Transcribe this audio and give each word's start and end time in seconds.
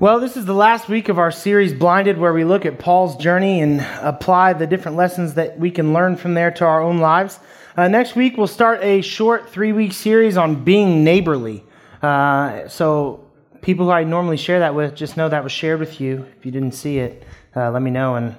Well, 0.00 0.18
this 0.18 0.36
is 0.36 0.44
the 0.44 0.54
last 0.54 0.88
week 0.88 1.08
of 1.08 1.20
our 1.20 1.30
series, 1.30 1.72
Blinded, 1.72 2.18
where 2.18 2.32
we 2.32 2.42
look 2.42 2.66
at 2.66 2.80
Paul's 2.80 3.16
journey 3.16 3.60
and 3.60 3.80
apply 4.00 4.52
the 4.52 4.66
different 4.66 4.96
lessons 4.96 5.34
that 5.34 5.56
we 5.56 5.70
can 5.70 5.92
learn 5.92 6.16
from 6.16 6.34
there 6.34 6.50
to 6.50 6.64
our 6.64 6.82
own 6.82 6.98
lives. 6.98 7.38
Uh, 7.76 7.86
next 7.86 8.16
week, 8.16 8.36
we'll 8.36 8.48
start 8.48 8.82
a 8.82 9.02
short 9.02 9.48
three 9.48 9.72
week 9.72 9.92
series 9.92 10.36
on 10.36 10.64
being 10.64 11.04
neighborly. 11.04 11.62
Uh, 12.02 12.66
so, 12.66 13.24
people 13.62 13.86
who 13.86 13.92
I 13.92 14.02
normally 14.02 14.36
share 14.36 14.58
that 14.58 14.74
with, 14.74 14.96
just 14.96 15.16
know 15.16 15.28
that 15.28 15.44
was 15.44 15.52
shared 15.52 15.78
with 15.78 16.00
you. 16.00 16.26
If 16.36 16.44
you 16.44 16.50
didn't 16.50 16.72
see 16.72 16.98
it, 16.98 17.22
uh, 17.54 17.70
let 17.70 17.80
me 17.80 17.92
know, 17.92 18.16
and 18.16 18.34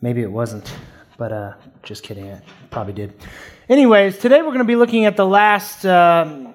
maybe 0.00 0.22
it 0.22 0.30
wasn't. 0.30 0.72
But 1.18 1.32
uh, 1.32 1.54
just 1.82 2.04
kidding, 2.04 2.26
it 2.26 2.44
probably 2.70 2.92
did. 2.92 3.12
Anyways, 3.68 4.18
today 4.18 4.38
we're 4.38 4.52
going 4.52 4.58
to 4.58 4.64
be 4.64 4.76
looking 4.76 5.04
at 5.04 5.16
the 5.16 5.26
last 5.26 5.84
uh, 5.84 6.52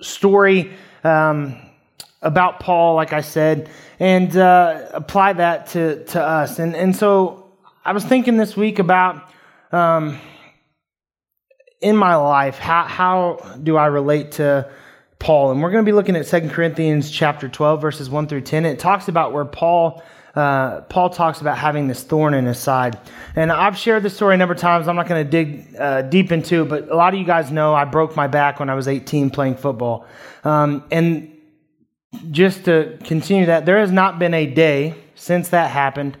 story. 0.00 0.72
Um, 1.04 1.69
about 2.22 2.60
Paul, 2.60 2.94
like 2.94 3.12
I 3.12 3.22
said, 3.22 3.70
and 3.98 4.36
uh, 4.36 4.88
apply 4.92 5.34
that 5.34 5.68
to, 5.68 6.04
to 6.06 6.22
us. 6.22 6.58
And, 6.58 6.76
and 6.76 6.94
so 6.94 7.52
I 7.84 7.92
was 7.92 8.04
thinking 8.04 8.36
this 8.36 8.56
week 8.56 8.78
about 8.78 9.30
um, 9.72 10.18
in 11.80 11.96
my 11.96 12.16
life, 12.16 12.58
how, 12.58 12.84
how 12.84 13.56
do 13.62 13.76
I 13.76 13.86
relate 13.86 14.32
to 14.32 14.70
Paul? 15.18 15.52
And 15.52 15.62
we're 15.62 15.70
going 15.70 15.84
to 15.84 15.88
be 15.88 15.94
looking 15.94 16.16
at 16.16 16.26
2 16.26 16.50
Corinthians 16.50 17.10
chapter 17.10 17.48
12, 17.48 17.80
verses 17.80 18.10
1 18.10 18.26
through 18.26 18.42
10. 18.42 18.66
It 18.66 18.78
talks 18.78 19.08
about 19.08 19.32
where 19.32 19.44
Paul. 19.44 20.02
Uh, 20.32 20.82
Paul 20.82 21.10
talks 21.10 21.40
about 21.40 21.58
having 21.58 21.88
this 21.88 22.04
thorn 22.04 22.34
in 22.34 22.44
his 22.44 22.56
side. 22.56 23.00
And 23.34 23.50
I've 23.50 23.76
shared 23.76 24.04
this 24.04 24.14
story 24.14 24.36
a 24.36 24.38
number 24.38 24.54
of 24.54 24.60
times. 24.60 24.86
I'm 24.86 24.94
not 24.94 25.08
going 25.08 25.24
to 25.24 25.28
dig 25.28 25.74
uh, 25.76 26.02
deep 26.02 26.30
into 26.30 26.62
it, 26.62 26.68
but 26.68 26.88
a 26.88 26.94
lot 26.94 27.12
of 27.12 27.18
you 27.18 27.26
guys 27.26 27.50
know 27.50 27.74
I 27.74 27.84
broke 27.84 28.14
my 28.14 28.28
back 28.28 28.60
when 28.60 28.70
I 28.70 28.74
was 28.74 28.86
18 28.86 29.30
playing 29.30 29.56
football. 29.56 30.06
Um, 30.44 30.84
and 30.92 31.32
just 32.30 32.64
to 32.64 32.98
continue 33.04 33.46
that, 33.46 33.66
there 33.66 33.78
has 33.78 33.90
not 33.90 34.18
been 34.18 34.34
a 34.34 34.46
day 34.46 34.94
since 35.14 35.50
that 35.50 35.70
happened 35.70 36.16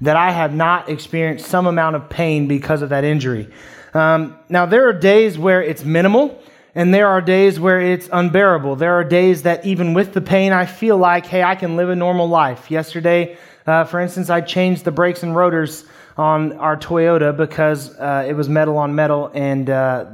that 0.00 0.16
I 0.16 0.30
have 0.30 0.54
not 0.54 0.88
experienced 0.88 1.46
some 1.46 1.66
amount 1.66 1.96
of 1.96 2.08
pain 2.08 2.48
because 2.48 2.82
of 2.82 2.90
that 2.90 3.04
injury. 3.04 3.50
Um, 3.94 4.36
now, 4.48 4.66
there 4.66 4.88
are 4.88 4.92
days 4.92 5.38
where 5.38 5.62
it's 5.62 5.84
minimal, 5.84 6.42
and 6.74 6.92
there 6.92 7.06
are 7.06 7.20
days 7.20 7.60
where 7.60 7.80
it's 7.80 8.08
unbearable. 8.12 8.76
There 8.76 8.94
are 8.94 9.04
days 9.04 9.42
that, 9.42 9.64
even 9.64 9.94
with 9.94 10.12
the 10.12 10.20
pain, 10.20 10.52
I 10.52 10.66
feel 10.66 10.96
like, 10.96 11.26
hey, 11.26 11.42
I 11.42 11.54
can 11.54 11.76
live 11.76 11.90
a 11.90 11.96
normal 11.96 12.28
life. 12.28 12.70
Yesterday, 12.70 13.36
uh, 13.66 13.84
for 13.84 14.00
instance, 14.00 14.30
I 14.30 14.40
changed 14.40 14.84
the 14.84 14.90
brakes 14.90 15.22
and 15.22 15.36
rotors 15.36 15.84
on 16.16 16.54
our 16.54 16.76
Toyota 16.76 17.36
because 17.36 17.96
uh, 17.98 18.24
it 18.28 18.34
was 18.34 18.48
metal 18.48 18.76
on 18.78 18.94
metal, 18.94 19.30
and 19.32 19.70
uh, 19.70 20.06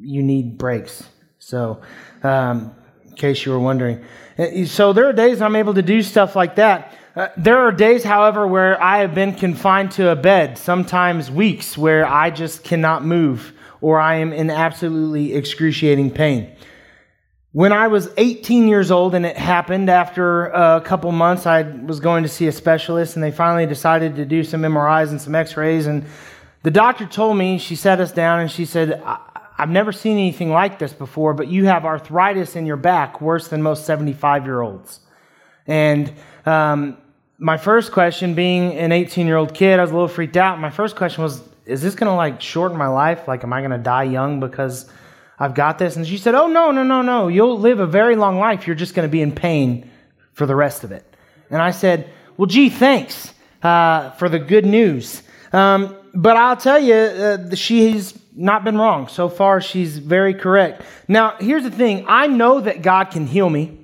you 0.00 0.22
need 0.22 0.56
brakes. 0.56 1.04
So, 1.38 1.82
um, 2.22 2.74
in 3.04 3.14
case 3.14 3.44
you 3.44 3.52
were 3.52 3.60
wondering. 3.60 4.02
Uh, 4.38 4.64
so 4.64 4.92
there 4.92 5.08
are 5.08 5.12
days 5.12 5.40
I'm 5.40 5.56
able 5.56 5.74
to 5.74 5.82
do 5.82 6.02
stuff 6.02 6.34
like 6.36 6.56
that. 6.56 6.96
Uh, 7.14 7.28
there 7.36 7.58
are 7.58 7.72
days, 7.72 8.02
however, 8.02 8.46
where 8.46 8.82
I 8.82 8.98
have 8.98 9.14
been 9.14 9.34
confined 9.34 9.92
to 9.92 10.08
a 10.08 10.16
bed, 10.16 10.56
sometimes 10.56 11.30
weeks, 11.30 11.76
where 11.76 12.06
I 12.06 12.30
just 12.30 12.64
cannot 12.64 13.04
move 13.04 13.52
or 13.82 14.00
I 14.00 14.16
am 14.16 14.32
in 14.32 14.48
absolutely 14.48 15.34
excruciating 15.34 16.12
pain. 16.12 16.56
When 17.50 17.72
I 17.72 17.88
was 17.88 18.08
18 18.16 18.66
years 18.66 18.90
old 18.90 19.14
and 19.14 19.26
it 19.26 19.36
happened 19.36 19.90
after 19.90 20.46
a 20.46 20.80
couple 20.80 21.12
months, 21.12 21.44
I 21.44 21.62
was 21.62 22.00
going 22.00 22.22
to 22.22 22.28
see 22.28 22.46
a 22.46 22.52
specialist 22.52 23.16
and 23.16 23.22
they 23.22 23.30
finally 23.30 23.66
decided 23.66 24.16
to 24.16 24.24
do 24.24 24.42
some 24.42 24.62
MRIs 24.62 25.10
and 25.10 25.20
some 25.20 25.34
x 25.34 25.54
rays. 25.54 25.86
And 25.86 26.06
the 26.62 26.70
doctor 26.70 27.04
told 27.04 27.36
me, 27.36 27.58
she 27.58 27.76
sat 27.76 28.00
us 28.00 28.10
down 28.10 28.40
and 28.40 28.50
she 28.50 28.64
said, 28.64 29.02
I've 29.58 29.70
never 29.70 29.92
seen 29.92 30.18
anything 30.18 30.50
like 30.50 30.78
this 30.78 30.92
before, 30.92 31.34
but 31.34 31.48
you 31.48 31.66
have 31.66 31.84
arthritis 31.84 32.56
in 32.56 32.66
your 32.66 32.76
back 32.76 33.20
worse 33.20 33.48
than 33.48 33.62
most 33.62 33.86
75 33.86 34.44
year 34.44 34.60
olds. 34.60 35.00
And 35.66 36.12
um, 36.46 36.96
my 37.38 37.56
first 37.56 37.92
question, 37.92 38.34
being 38.34 38.74
an 38.74 38.92
18 38.92 39.26
year 39.26 39.36
old 39.36 39.54
kid, 39.54 39.78
I 39.78 39.82
was 39.82 39.90
a 39.90 39.94
little 39.94 40.08
freaked 40.08 40.36
out. 40.36 40.58
My 40.58 40.70
first 40.70 40.96
question 40.96 41.22
was, 41.22 41.42
Is 41.66 41.82
this 41.82 41.94
going 41.94 42.10
to 42.10 42.16
like 42.16 42.40
shorten 42.40 42.76
my 42.78 42.88
life? 42.88 43.28
Like, 43.28 43.44
am 43.44 43.52
I 43.52 43.60
going 43.60 43.72
to 43.72 43.78
die 43.78 44.04
young 44.04 44.40
because 44.40 44.90
I've 45.38 45.54
got 45.54 45.78
this? 45.78 45.96
And 45.96 46.06
she 46.06 46.18
said, 46.18 46.34
Oh, 46.34 46.46
no, 46.46 46.70
no, 46.70 46.82
no, 46.82 47.02
no. 47.02 47.28
You'll 47.28 47.58
live 47.58 47.80
a 47.80 47.86
very 47.86 48.16
long 48.16 48.38
life. 48.38 48.66
You're 48.66 48.76
just 48.76 48.94
going 48.94 49.08
to 49.08 49.12
be 49.12 49.22
in 49.22 49.32
pain 49.32 49.90
for 50.32 50.46
the 50.46 50.56
rest 50.56 50.84
of 50.84 50.92
it. 50.92 51.04
And 51.50 51.60
I 51.60 51.72
said, 51.72 52.10
Well, 52.36 52.46
gee, 52.46 52.70
thanks 52.70 53.32
uh, 53.62 54.10
for 54.12 54.28
the 54.28 54.38
good 54.38 54.66
news. 54.66 55.22
Um, 55.52 55.96
but 56.14 56.36
I'll 56.36 56.56
tell 56.56 56.78
you, 56.78 56.94
uh, 56.94 57.54
she's 57.54 58.12
not 58.34 58.64
been 58.64 58.78
wrong. 58.78 59.08
So 59.08 59.28
far, 59.28 59.60
she's 59.60 59.98
very 59.98 60.34
correct. 60.34 60.82
Now, 61.08 61.36
here's 61.38 61.64
the 61.64 61.70
thing 61.70 62.06
I 62.08 62.26
know 62.26 62.60
that 62.60 62.82
God 62.82 63.10
can 63.10 63.26
heal 63.26 63.48
me, 63.48 63.78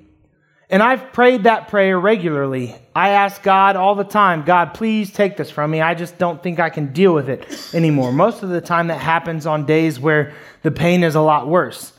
and 0.69 0.83
I've 0.83 1.13
prayed 1.13 1.43
that 1.43 1.67
prayer 1.67 1.99
regularly. 1.99 2.75
I 2.95 3.09
ask 3.09 3.41
God 3.41 3.75
all 3.75 3.95
the 3.95 4.03
time, 4.03 4.43
God, 4.43 4.73
please 4.73 5.11
take 5.11 5.37
this 5.37 5.49
from 5.49 5.71
me. 5.71 5.81
I 5.81 5.93
just 5.95 6.17
don't 6.17 6.41
think 6.41 6.59
I 6.59 6.69
can 6.69 6.93
deal 6.93 7.13
with 7.13 7.29
it 7.29 7.73
anymore. 7.73 8.11
Most 8.11 8.43
of 8.43 8.49
the 8.49 8.61
time, 8.61 8.87
that 8.87 8.99
happens 8.99 9.45
on 9.45 9.65
days 9.65 9.99
where 9.99 10.33
the 10.63 10.71
pain 10.71 11.03
is 11.03 11.15
a 11.15 11.21
lot 11.21 11.47
worse. 11.47 11.93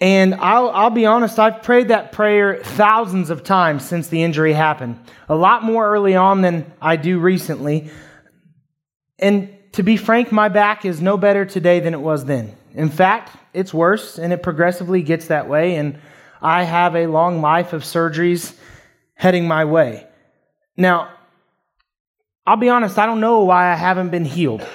And 0.00 0.34
I'll, 0.36 0.70
I'll 0.70 0.90
be 0.90 1.06
honest, 1.06 1.38
I've 1.38 1.62
prayed 1.62 1.88
that 1.88 2.12
prayer 2.12 2.60
thousands 2.62 3.30
of 3.30 3.42
times 3.42 3.84
since 3.84 4.08
the 4.08 4.22
injury 4.22 4.52
happened. 4.52 5.00
A 5.28 5.34
lot 5.34 5.64
more 5.64 5.92
early 5.92 6.14
on 6.14 6.40
than 6.40 6.72
I 6.80 6.96
do 6.96 7.18
recently. 7.18 7.90
And 9.18 9.57
to 9.72 9.82
be 9.82 9.96
frank, 9.96 10.32
my 10.32 10.48
back 10.48 10.84
is 10.84 11.00
no 11.00 11.16
better 11.16 11.44
today 11.44 11.80
than 11.80 11.94
it 11.94 12.00
was 12.00 12.24
then. 12.24 12.56
In 12.74 12.90
fact, 12.90 13.36
it's 13.52 13.72
worse, 13.74 14.18
and 14.18 14.32
it 14.32 14.42
progressively 14.42 15.02
gets 15.02 15.26
that 15.26 15.48
way. 15.48 15.76
And 15.76 15.98
I 16.40 16.64
have 16.64 16.94
a 16.94 17.06
long 17.06 17.40
life 17.40 17.72
of 17.72 17.82
surgeries 17.82 18.54
heading 19.14 19.48
my 19.48 19.64
way. 19.64 20.06
Now, 20.76 21.10
I'll 22.46 22.56
be 22.56 22.68
honest, 22.68 22.98
I 22.98 23.06
don't 23.06 23.20
know 23.20 23.44
why 23.44 23.72
I 23.72 23.74
haven't 23.74 24.10
been 24.10 24.24
healed. 24.24 24.66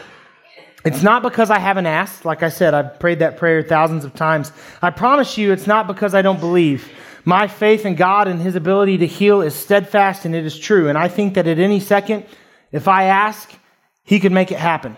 It's 0.85 1.01
not 1.01 1.23
because 1.23 1.49
I 1.49 1.59
haven't 1.59 1.85
asked. 1.85 2.25
Like 2.25 2.43
I 2.43 2.49
said, 2.49 2.73
I've 2.73 2.99
prayed 2.99 3.19
that 3.19 3.37
prayer 3.37 3.63
thousands 3.63 4.03
of 4.03 4.13
times. 4.13 4.51
I 4.81 4.89
promise 4.89 5.37
you, 5.37 5.53
it's 5.53 5.65
not 5.65 5.87
because 5.87 6.13
I 6.13 6.21
don't 6.21 6.41
believe. 6.41 6.91
My 7.25 7.47
faith 7.47 7.85
in 7.85 7.95
God 7.95 8.27
and 8.27 8.41
His 8.41 8.55
ability 8.55 8.97
to 8.97 9.07
heal 9.07 9.41
is 9.41 9.55
steadfast 9.55 10.25
and 10.25 10.35
it 10.35 10.45
is 10.45 10.59
true. 10.59 10.89
And 10.89 10.97
I 10.97 11.07
think 11.07 11.35
that 11.35 11.47
at 11.47 11.57
any 11.57 11.79
second, 11.79 12.25
if 12.73 12.89
I 12.89 13.05
ask, 13.05 13.49
he 14.03 14.19
could 14.19 14.31
make 14.31 14.51
it 14.51 14.59
happen. 14.59 14.95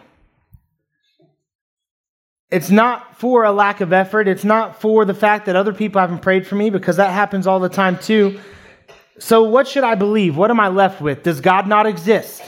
It's 2.52 2.70
not 2.70 3.20
for 3.20 3.44
a 3.44 3.52
lack 3.52 3.82
of 3.82 3.92
effort. 3.92 4.28
It's 4.28 4.44
not 4.44 4.80
for 4.80 5.04
the 5.04 5.14
fact 5.14 5.48
that 5.48 5.56
other 5.56 5.74
people 5.74 6.00
haven't 6.00 6.20
prayed 6.20 6.46
for 6.46 6.56
me 6.56 6.70
because 6.70 6.98
that 6.98 7.12
happens 7.12 7.48
all 7.48 7.60
the 7.60 7.70
time 7.70 7.98
too. 7.98 8.40
So, 9.18 9.44
what 9.44 9.68
should 9.68 9.84
I 9.84 9.96
believe? 9.96 10.38
What 10.38 10.52
am 10.52 10.60
I 10.60 10.68
left 10.68 11.02
with? 11.02 11.24
Does 11.24 11.42
God 11.42 11.68
not 11.68 11.86
exist? 11.86 12.44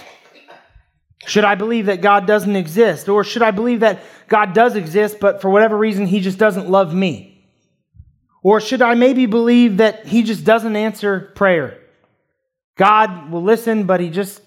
Should 1.25 1.44
I 1.44 1.56
believe 1.56 1.88
that 1.88 2.01
God 2.01 2.25
doesn't 2.25 2.56
exist? 2.56 3.09
Or 3.09 3.23
should 3.23 3.41
I 3.41 3.51
believe 3.51 3.81
that 3.81 4.01
God 4.28 4.53
does 4.53 4.75
exist, 4.75 5.19
but 5.19 5.41
for 5.41 5.50
whatever 5.50 5.78
reason, 5.78 6.06
he 6.06 6.19
just 6.19 6.38
doesn't 6.38 6.69
love 6.69 6.94
me? 6.94 7.46
Or 8.44 8.62
should 8.62 8.81
I 8.81 8.94
maybe 8.94 9.25
believe 9.25 9.78
that 9.78 10.06
he 10.06 10.23
just 10.23 10.46
doesn't 10.46 10.75
answer 10.75 11.31
prayer? 11.35 11.79
God 12.78 13.31
will 13.31 13.44
listen, 13.44 13.84
but 13.84 14.00
he 14.00 14.09
just 14.09 14.41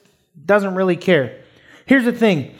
doesn't 0.47 0.75
really 0.75 0.97
care. 0.97 1.39
Here's 1.90 2.04
the 2.04 2.12
thing 2.12 2.54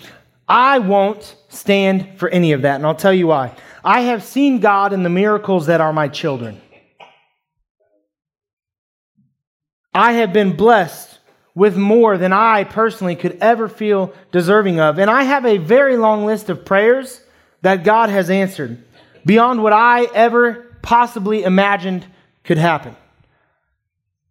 I 0.49 0.81
won't 0.81 1.37
stand 1.51 2.19
for 2.19 2.29
any 2.31 2.51
of 2.51 2.63
that, 2.63 2.75
and 2.75 2.85
I'll 2.85 2.97
tell 2.97 3.15
you 3.15 3.29
why. 3.29 3.55
I 3.85 4.01
have 4.01 4.25
seen 4.25 4.59
God 4.59 4.93
in 4.93 5.05
the 5.05 5.09
miracles 5.09 5.67
that 5.67 5.81
are 5.81 5.93
my 5.93 6.09
children. 6.09 6.61
I 9.95 10.15
have 10.15 10.33
been 10.33 10.57
blessed 10.57 11.21
with 11.55 11.77
more 11.77 12.19
than 12.19 12.33
I 12.33 12.65
personally 12.65 13.15
could 13.15 13.39
ever 13.41 13.69
feel 13.69 14.13
deserving 14.33 14.81
of. 14.81 14.99
And 14.99 15.09
I 15.09 15.23
have 15.23 15.47
a 15.47 15.59
very 15.59 15.97
long 15.97 16.27
list 16.27 16.51
of 16.51 16.65
prayers 16.65 17.23
that 17.63 17.85
God 17.85 18.09
has 18.09 18.31
answered 18.31 18.83
beyond 19.25 19.63
what 19.63 19.73
I 19.73 20.07
ever 20.07 20.77
possibly 20.83 21.45
imagined 21.45 22.05
could 22.43 22.59
happen. 22.59 22.97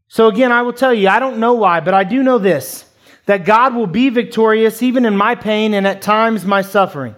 So, 0.09 0.27
again, 0.27 0.51
I 0.51 0.63
will 0.63 0.73
tell 0.73 0.93
you, 0.93 1.07
I 1.07 1.21
don't 1.21 1.37
know 1.37 1.53
why, 1.53 1.79
but 1.79 1.93
I 1.93 2.03
do 2.03 2.21
know 2.21 2.37
this 2.37 2.88
that 3.29 3.45
God 3.45 3.75
will 3.75 3.85
be 3.85 4.09
victorious 4.09 4.81
even 4.81 5.05
in 5.05 5.15
my 5.15 5.35
pain 5.35 5.75
and 5.75 5.85
at 5.85 6.01
times 6.01 6.45
my 6.45 6.63
suffering. 6.63 7.13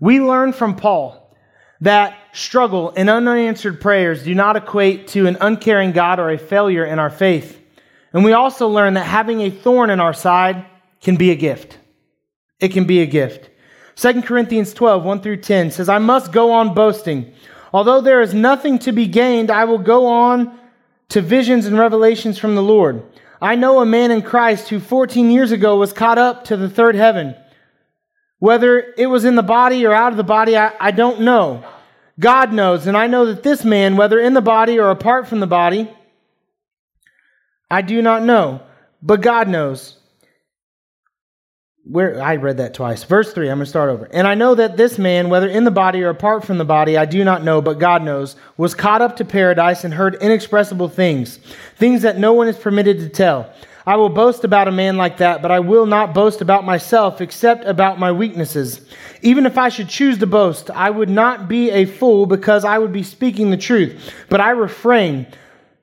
We 0.00 0.18
learn 0.18 0.54
from 0.54 0.74
Paul 0.74 1.36
that 1.82 2.16
struggle 2.32 2.94
and 2.96 3.10
unanswered 3.10 3.78
prayers 3.78 4.24
do 4.24 4.34
not 4.34 4.56
equate 4.56 5.08
to 5.08 5.26
an 5.26 5.36
uncaring 5.42 5.92
God 5.92 6.18
or 6.18 6.30
a 6.30 6.38
failure 6.38 6.86
in 6.86 6.98
our 6.98 7.10
faith. 7.10 7.60
And 8.14 8.24
we 8.24 8.32
also 8.32 8.68
learn 8.68 8.94
that 8.94 9.04
having 9.04 9.42
a 9.42 9.50
thorn 9.50 9.90
in 9.90 10.00
our 10.00 10.14
side 10.14 10.64
can 11.02 11.16
be 11.16 11.30
a 11.30 11.36
gift. 11.36 11.78
It 12.58 12.70
can 12.70 12.86
be 12.86 13.02
a 13.02 13.06
gift. 13.06 13.50
2 13.96 14.22
Corinthians 14.22 14.72
12, 14.72 15.04
1 15.04 15.20
through 15.20 15.42
10 15.42 15.72
says, 15.72 15.90
I 15.90 15.98
must 15.98 16.32
go 16.32 16.52
on 16.52 16.72
boasting. 16.72 17.34
Although 17.70 18.00
there 18.00 18.22
is 18.22 18.32
nothing 18.32 18.78
to 18.78 18.92
be 18.92 19.06
gained, 19.06 19.50
I 19.50 19.66
will 19.66 19.76
go 19.76 20.06
on 20.06 20.58
to 21.10 21.20
visions 21.20 21.66
and 21.66 21.78
revelations 21.78 22.38
from 22.38 22.54
the 22.54 22.62
Lord. 22.62 23.02
I 23.44 23.56
know 23.56 23.80
a 23.80 23.84
man 23.84 24.10
in 24.10 24.22
Christ 24.22 24.70
who 24.70 24.80
14 24.80 25.30
years 25.30 25.52
ago 25.52 25.76
was 25.76 25.92
caught 25.92 26.16
up 26.16 26.44
to 26.44 26.56
the 26.56 26.70
third 26.70 26.94
heaven. 26.94 27.34
Whether 28.38 28.94
it 28.96 29.04
was 29.04 29.26
in 29.26 29.34
the 29.34 29.42
body 29.42 29.84
or 29.84 29.92
out 29.92 30.12
of 30.12 30.16
the 30.16 30.24
body, 30.24 30.56
I, 30.56 30.72
I 30.80 30.92
don't 30.92 31.20
know. 31.20 31.62
God 32.18 32.54
knows, 32.54 32.86
and 32.86 32.96
I 32.96 33.06
know 33.06 33.26
that 33.26 33.42
this 33.42 33.62
man, 33.62 33.98
whether 33.98 34.18
in 34.18 34.32
the 34.32 34.40
body 34.40 34.78
or 34.78 34.90
apart 34.90 35.28
from 35.28 35.40
the 35.40 35.46
body, 35.46 35.90
I 37.70 37.82
do 37.82 38.00
not 38.00 38.22
know, 38.22 38.62
but 39.02 39.20
God 39.20 39.46
knows. 39.46 39.98
Where 41.86 42.22
I 42.22 42.36
read 42.36 42.56
that 42.56 42.72
twice. 42.72 43.04
Verse 43.04 43.34
3, 43.34 43.50
I'm 43.50 43.58
going 43.58 43.66
to 43.66 43.70
start 43.70 43.90
over. 43.90 44.08
And 44.10 44.26
I 44.26 44.34
know 44.34 44.54
that 44.54 44.78
this 44.78 44.96
man, 44.96 45.28
whether 45.28 45.48
in 45.48 45.64
the 45.64 45.70
body 45.70 46.02
or 46.02 46.08
apart 46.08 46.42
from 46.42 46.56
the 46.56 46.64
body, 46.64 46.96
I 46.96 47.04
do 47.04 47.22
not 47.24 47.44
know, 47.44 47.60
but 47.60 47.78
God 47.78 48.02
knows, 48.02 48.36
was 48.56 48.74
caught 48.74 49.02
up 49.02 49.16
to 49.16 49.24
paradise 49.24 49.84
and 49.84 49.92
heard 49.92 50.14
inexpressible 50.14 50.88
things, 50.88 51.38
things 51.76 52.00
that 52.00 52.16
no 52.16 52.32
one 52.32 52.48
is 52.48 52.56
permitted 52.56 53.00
to 53.00 53.10
tell. 53.10 53.52
I 53.86 53.96
will 53.96 54.08
boast 54.08 54.44
about 54.44 54.66
a 54.66 54.72
man 54.72 54.96
like 54.96 55.18
that, 55.18 55.42
but 55.42 55.50
I 55.50 55.60
will 55.60 55.84
not 55.84 56.14
boast 56.14 56.40
about 56.40 56.64
myself 56.64 57.20
except 57.20 57.66
about 57.66 57.98
my 57.98 58.12
weaknesses. 58.12 58.80
Even 59.20 59.44
if 59.44 59.58
I 59.58 59.68
should 59.68 59.90
choose 59.90 60.16
to 60.18 60.26
boast, 60.26 60.70
I 60.70 60.88
would 60.88 61.10
not 61.10 61.48
be 61.48 61.70
a 61.70 61.84
fool 61.84 62.24
because 62.24 62.64
I 62.64 62.78
would 62.78 62.92
be 62.92 63.02
speaking 63.02 63.50
the 63.50 63.58
truth. 63.58 64.10
But 64.30 64.40
I 64.40 64.50
refrain, 64.50 65.26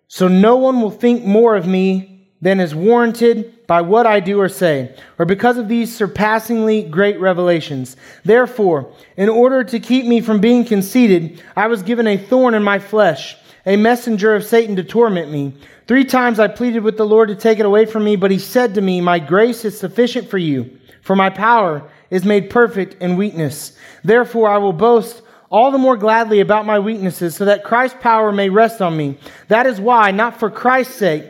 so 0.07 0.27
no 0.27 0.55
one 0.57 0.81
will 0.81 0.89
think 0.89 1.23
more 1.25 1.55
of 1.55 1.67
me 1.67 2.27
than 2.41 2.59
is 2.59 2.73
warranted 2.73 3.53
by 3.71 3.79
what 3.79 4.05
I 4.05 4.19
do 4.19 4.41
or 4.41 4.49
say, 4.49 4.93
or 5.17 5.23
because 5.23 5.57
of 5.57 5.69
these 5.69 5.95
surpassingly 5.95 6.83
great 6.83 7.17
revelations. 7.21 7.95
Therefore, 8.25 8.91
in 9.15 9.29
order 9.29 9.63
to 9.63 9.79
keep 9.79 10.05
me 10.05 10.19
from 10.19 10.41
being 10.41 10.65
conceited, 10.65 11.41
I 11.55 11.67
was 11.67 11.81
given 11.81 12.05
a 12.05 12.17
thorn 12.17 12.53
in 12.53 12.63
my 12.63 12.79
flesh, 12.79 13.37
a 13.65 13.77
messenger 13.77 14.35
of 14.35 14.43
Satan 14.43 14.75
to 14.75 14.83
torment 14.83 15.31
me. 15.31 15.53
Three 15.87 16.03
times 16.03 16.37
I 16.37 16.49
pleaded 16.49 16.83
with 16.83 16.97
the 16.97 17.05
Lord 17.05 17.29
to 17.29 17.35
take 17.35 17.59
it 17.59 17.65
away 17.65 17.85
from 17.85 18.03
me, 18.03 18.17
but 18.17 18.29
he 18.29 18.39
said 18.39 18.75
to 18.75 18.81
me, 18.81 18.99
My 18.99 19.19
grace 19.19 19.63
is 19.63 19.79
sufficient 19.79 20.29
for 20.29 20.37
you, 20.37 20.77
for 21.01 21.15
my 21.15 21.29
power 21.29 21.89
is 22.09 22.25
made 22.25 22.49
perfect 22.49 23.01
in 23.01 23.15
weakness. 23.15 23.77
Therefore, 24.03 24.49
I 24.49 24.57
will 24.57 24.73
boast 24.73 25.21
all 25.49 25.71
the 25.71 25.77
more 25.77 25.95
gladly 25.95 26.41
about 26.41 26.65
my 26.65 26.79
weaknesses, 26.79 27.37
so 27.37 27.45
that 27.45 27.63
Christ's 27.63 27.99
power 28.01 28.33
may 28.33 28.49
rest 28.49 28.81
on 28.81 28.97
me. 28.97 29.17
That 29.47 29.65
is 29.65 29.79
why, 29.79 30.11
not 30.11 30.37
for 30.37 30.49
Christ's 30.49 30.95
sake, 30.95 31.23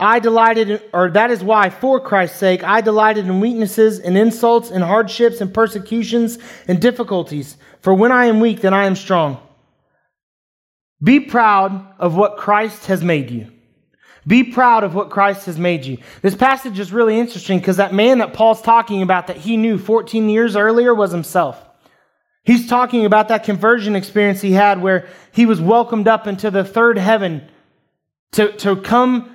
I 0.00 0.18
delighted, 0.18 0.70
in, 0.70 0.80
or 0.92 1.10
that 1.10 1.30
is 1.30 1.44
why, 1.44 1.70
for 1.70 2.00
Christ's 2.00 2.38
sake, 2.38 2.64
I 2.64 2.80
delighted 2.80 3.26
in 3.26 3.40
weaknesses, 3.40 3.98
and 3.98 4.16
insults, 4.16 4.70
and 4.70 4.82
hardships, 4.82 5.40
and 5.40 5.52
persecutions, 5.52 6.38
and 6.66 6.80
difficulties. 6.80 7.56
For 7.80 7.94
when 7.94 8.12
I 8.12 8.26
am 8.26 8.40
weak, 8.40 8.60
then 8.60 8.74
I 8.74 8.86
am 8.86 8.96
strong. 8.96 9.38
Be 11.02 11.20
proud 11.20 11.94
of 11.98 12.14
what 12.16 12.36
Christ 12.36 12.86
has 12.86 13.02
made 13.02 13.30
you. 13.30 13.50
Be 14.26 14.44
proud 14.44 14.84
of 14.84 14.94
what 14.94 15.10
Christ 15.10 15.46
has 15.46 15.58
made 15.58 15.84
you. 15.84 15.98
This 16.20 16.34
passage 16.34 16.78
is 16.78 16.92
really 16.92 17.18
interesting 17.18 17.58
because 17.58 17.78
that 17.78 17.94
man 17.94 18.18
that 18.18 18.34
Paul's 18.34 18.60
talking 18.60 19.02
about 19.02 19.28
that 19.28 19.38
he 19.38 19.56
knew 19.56 19.78
14 19.78 20.28
years 20.28 20.56
earlier 20.56 20.94
was 20.94 21.10
himself. 21.10 21.58
He's 22.44 22.68
talking 22.68 23.06
about 23.06 23.28
that 23.28 23.44
conversion 23.44 23.96
experience 23.96 24.40
he 24.40 24.52
had 24.52 24.82
where 24.82 25.08
he 25.32 25.46
was 25.46 25.60
welcomed 25.60 26.08
up 26.08 26.26
into 26.26 26.50
the 26.50 26.64
third 26.64 26.98
heaven 26.98 27.48
to, 28.32 28.52
to 28.58 28.76
come 28.76 29.34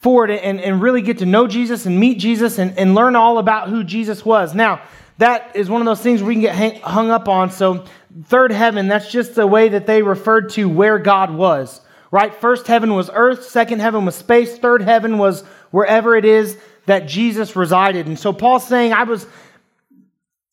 forward 0.00 0.30
and, 0.30 0.60
and 0.60 0.80
really 0.80 1.02
get 1.02 1.18
to 1.18 1.26
know 1.26 1.46
Jesus 1.46 1.86
and 1.86 1.98
meet 1.98 2.18
Jesus 2.18 2.58
and, 2.58 2.76
and 2.78 2.94
learn 2.94 3.16
all 3.16 3.38
about 3.38 3.68
who 3.68 3.82
Jesus 3.84 4.24
was. 4.24 4.54
Now, 4.54 4.82
that 5.18 5.56
is 5.56 5.68
one 5.68 5.80
of 5.80 5.86
those 5.86 6.00
things 6.00 6.22
we 6.22 6.34
can 6.34 6.42
get 6.42 6.54
hang, 6.54 6.80
hung 6.80 7.10
up 7.10 7.28
on. 7.28 7.50
So, 7.50 7.84
third 8.24 8.52
heaven, 8.52 8.88
that's 8.88 9.10
just 9.10 9.34
the 9.34 9.46
way 9.46 9.68
that 9.70 9.86
they 9.86 10.02
referred 10.02 10.50
to 10.50 10.68
where 10.68 10.98
God 10.98 11.32
was 11.32 11.80
right? 12.10 12.34
First 12.34 12.66
heaven 12.66 12.94
was 12.94 13.10
earth, 13.12 13.44
second 13.44 13.80
heaven 13.80 14.04
was 14.04 14.14
space, 14.14 14.58
third 14.58 14.82
heaven 14.82 15.18
was 15.18 15.42
wherever 15.70 16.16
it 16.16 16.24
is 16.24 16.56
that 16.86 17.06
Jesus 17.06 17.54
resided. 17.54 18.06
And 18.06 18.18
so 18.18 18.32
Paul's 18.32 18.66
saying, 18.66 18.92
I 18.92 19.02
was, 19.04 19.26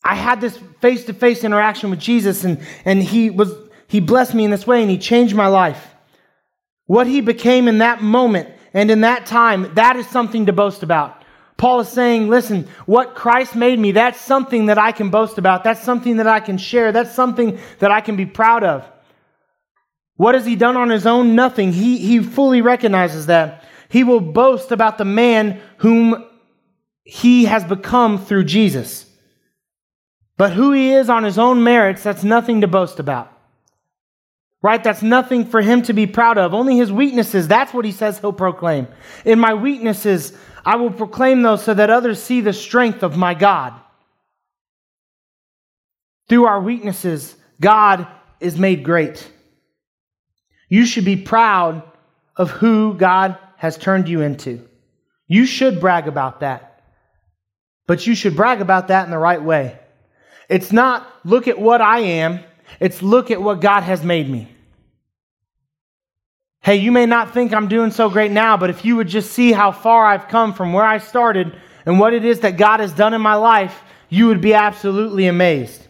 I 0.04 0.14
had 0.14 0.40
this 0.40 0.58
face 0.80 1.04
to 1.06 1.14
face 1.14 1.44
interaction 1.44 1.90
with 1.90 1.98
Jesus, 1.98 2.44
and, 2.44 2.60
and 2.84 3.02
he 3.02 3.30
was, 3.30 3.52
he 3.86 4.00
blessed 4.00 4.34
me 4.34 4.44
in 4.44 4.50
this 4.50 4.66
way, 4.66 4.82
and 4.82 4.90
he 4.90 4.98
changed 4.98 5.34
my 5.34 5.46
life. 5.46 5.94
What 6.86 7.06
he 7.06 7.20
became 7.20 7.68
in 7.68 7.78
that 7.78 8.02
moment 8.02 8.50
and 8.76 8.90
in 8.90 9.00
that 9.00 9.24
time, 9.24 9.72
that 9.74 9.96
is 9.96 10.06
something 10.08 10.44
to 10.46 10.52
boast 10.52 10.82
about. 10.82 11.24
Paul 11.56 11.80
is 11.80 11.88
saying, 11.88 12.28
listen, 12.28 12.68
what 12.84 13.14
Christ 13.14 13.56
made 13.56 13.78
me, 13.78 13.92
that's 13.92 14.20
something 14.20 14.66
that 14.66 14.76
I 14.76 14.92
can 14.92 15.08
boast 15.08 15.38
about. 15.38 15.64
That's 15.64 15.82
something 15.82 16.18
that 16.18 16.26
I 16.26 16.40
can 16.40 16.58
share. 16.58 16.92
That's 16.92 17.14
something 17.14 17.58
that 17.78 17.90
I 17.90 18.02
can 18.02 18.16
be 18.16 18.26
proud 18.26 18.64
of. 18.64 18.86
What 20.16 20.34
has 20.34 20.44
he 20.44 20.56
done 20.56 20.76
on 20.76 20.90
his 20.90 21.06
own? 21.06 21.34
Nothing. 21.34 21.72
He, 21.72 21.96
he 21.96 22.22
fully 22.22 22.60
recognizes 22.60 23.24
that. 23.26 23.64
He 23.88 24.04
will 24.04 24.20
boast 24.20 24.70
about 24.72 24.98
the 24.98 25.06
man 25.06 25.58
whom 25.78 26.26
he 27.02 27.46
has 27.46 27.64
become 27.64 28.22
through 28.22 28.44
Jesus. 28.44 29.06
But 30.36 30.52
who 30.52 30.72
he 30.72 30.92
is 30.92 31.08
on 31.08 31.24
his 31.24 31.38
own 31.38 31.64
merits, 31.64 32.02
that's 32.02 32.24
nothing 32.24 32.60
to 32.60 32.66
boast 32.66 33.00
about. 33.00 33.32
Right? 34.62 34.82
That's 34.82 35.02
nothing 35.02 35.44
for 35.44 35.60
him 35.60 35.82
to 35.82 35.92
be 35.92 36.06
proud 36.06 36.38
of. 36.38 36.54
Only 36.54 36.76
his 36.76 36.90
weaknesses, 36.90 37.46
that's 37.46 37.72
what 37.72 37.84
he 37.84 37.92
says 37.92 38.18
he'll 38.18 38.32
proclaim. 38.32 38.88
In 39.24 39.38
my 39.38 39.54
weaknesses, 39.54 40.32
I 40.64 40.76
will 40.76 40.90
proclaim 40.90 41.42
those 41.42 41.62
so 41.62 41.74
that 41.74 41.90
others 41.90 42.22
see 42.22 42.40
the 42.40 42.52
strength 42.52 43.02
of 43.02 43.16
my 43.16 43.34
God. 43.34 43.74
Through 46.28 46.46
our 46.46 46.60
weaknesses, 46.60 47.36
God 47.60 48.08
is 48.40 48.58
made 48.58 48.82
great. 48.82 49.30
You 50.68 50.84
should 50.86 51.04
be 51.04 51.16
proud 51.16 51.82
of 52.36 52.50
who 52.50 52.94
God 52.94 53.38
has 53.56 53.78
turned 53.78 54.08
you 54.08 54.20
into. 54.20 54.66
You 55.28 55.46
should 55.46 55.80
brag 55.80 56.08
about 56.08 56.40
that. 56.40 56.82
But 57.86 58.06
you 58.06 58.14
should 58.14 58.36
brag 58.36 58.60
about 58.60 58.88
that 58.88 59.04
in 59.04 59.10
the 59.10 59.18
right 59.18 59.42
way. 59.42 59.78
It's 60.48 60.72
not 60.72 61.06
look 61.24 61.48
at 61.48 61.58
what 61.58 61.80
I 61.80 62.00
am, 62.00 62.40
it's 62.80 63.02
look 63.02 63.30
at 63.30 63.40
what 63.40 63.60
God 63.60 63.82
has 63.82 64.02
made 64.02 64.28
me. 64.28 64.48
Hey, 66.60 66.76
you 66.76 66.90
may 66.90 67.06
not 67.06 67.32
think 67.32 67.54
I'm 67.54 67.68
doing 67.68 67.92
so 67.92 68.10
great 68.10 68.32
now, 68.32 68.56
but 68.56 68.70
if 68.70 68.84
you 68.84 68.96
would 68.96 69.06
just 69.06 69.32
see 69.32 69.52
how 69.52 69.70
far 69.70 70.04
I've 70.04 70.28
come 70.28 70.52
from 70.52 70.72
where 70.72 70.84
I 70.84 70.98
started 70.98 71.56
and 71.84 72.00
what 72.00 72.12
it 72.12 72.24
is 72.24 72.40
that 72.40 72.56
God 72.56 72.80
has 72.80 72.92
done 72.92 73.14
in 73.14 73.20
my 73.20 73.36
life, 73.36 73.82
you 74.08 74.26
would 74.26 74.40
be 74.40 74.52
absolutely 74.52 75.28
amazed. 75.28 75.86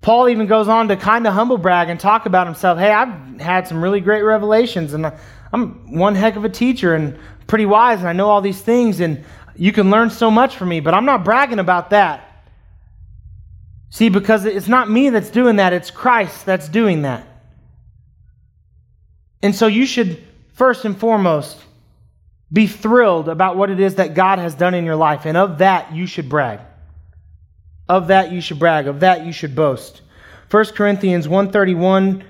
Paul 0.00 0.28
even 0.28 0.46
goes 0.46 0.68
on 0.68 0.86
to 0.88 0.96
kind 0.96 1.26
of 1.26 1.34
humble 1.34 1.58
brag 1.58 1.90
and 1.90 1.98
talk 1.98 2.26
about 2.26 2.46
himself. 2.46 2.78
Hey, 2.78 2.92
I've 2.92 3.40
had 3.40 3.66
some 3.66 3.82
really 3.82 4.00
great 4.00 4.22
revelations, 4.22 4.94
and 4.94 5.12
I'm 5.52 5.98
one 5.98 6.14
heck 6.14 6.36
of 6.36 6.44
a 6.44 6.48
teacher 6.48 6.94
and 6.94 7.18
pretty 7.48 7.66
wise, 7.66 7.98
and 7.98 8.08
I 8.08 8.12
know 8.12 8.28
all 8.28 8.40
these 8.40 8.60
things, 8.60 9.00
and 9.00 9.24
you 9.56 9.72
can 9.72 9.90
learn 9.90 10.10
so 10.10 10.30
much 10.30 10.56
from 10.56 10.68
me, 10.68 10.78
but 10.78 10.94
I'm 10.94 11.04
not 11.04 11.24
bragging 11.24 11.58
about 11.58 11.90
that. 11.90 12.27
See, 13.90 14.08
because 14.08 14.44
it's 14.44 14.68
not 14.68 14.90
me 14.90 15.10
that's 15.10 15.30
doing 15.30 15.56
that, 15.56 15.72
it's 15.72 15.90
Christ 15.90 16.44
that's 16.44 16.68
doing 16.68 17.02
that. 17.02 17.26
And 19.42 19.54
so 19.54 19.66
you 19.66 19.86
should, 19.86 20.22
first 20.52 20.84
and 20.84 20.98
foremost, 20.98 21.58
be 22.52 22.66
thrilled 22.66 23.28
about 23.28 23.56
what 23.56 23.70
it 23.70 23.80
is 23.80 23.96
that 23.96 24.14
God 24.14 24.38
has 24.38 24.54
done 24.54 24.74
in 24.74 24.84
your 24.84 24.96
life, 24.96 25.26
and 25.26 25.36
of 25.36 25.58
that 25.58 25.92
you 25.94 26.06
should 26.06 26.28
brag. 26.28 26.60
Of 27.88 28.08
that 28.08 28.32
you 28.32 28.40
should 28.40 28.58
brag. 28.58 28.86
Of 28.86 29.00
that 29.00 29.24
you 29.24 29.32
should 29.32 29.54
boast. 29.54 30.02
1 30.50 30.64
Corinthians 30.66 31.28
131 31.28 32.24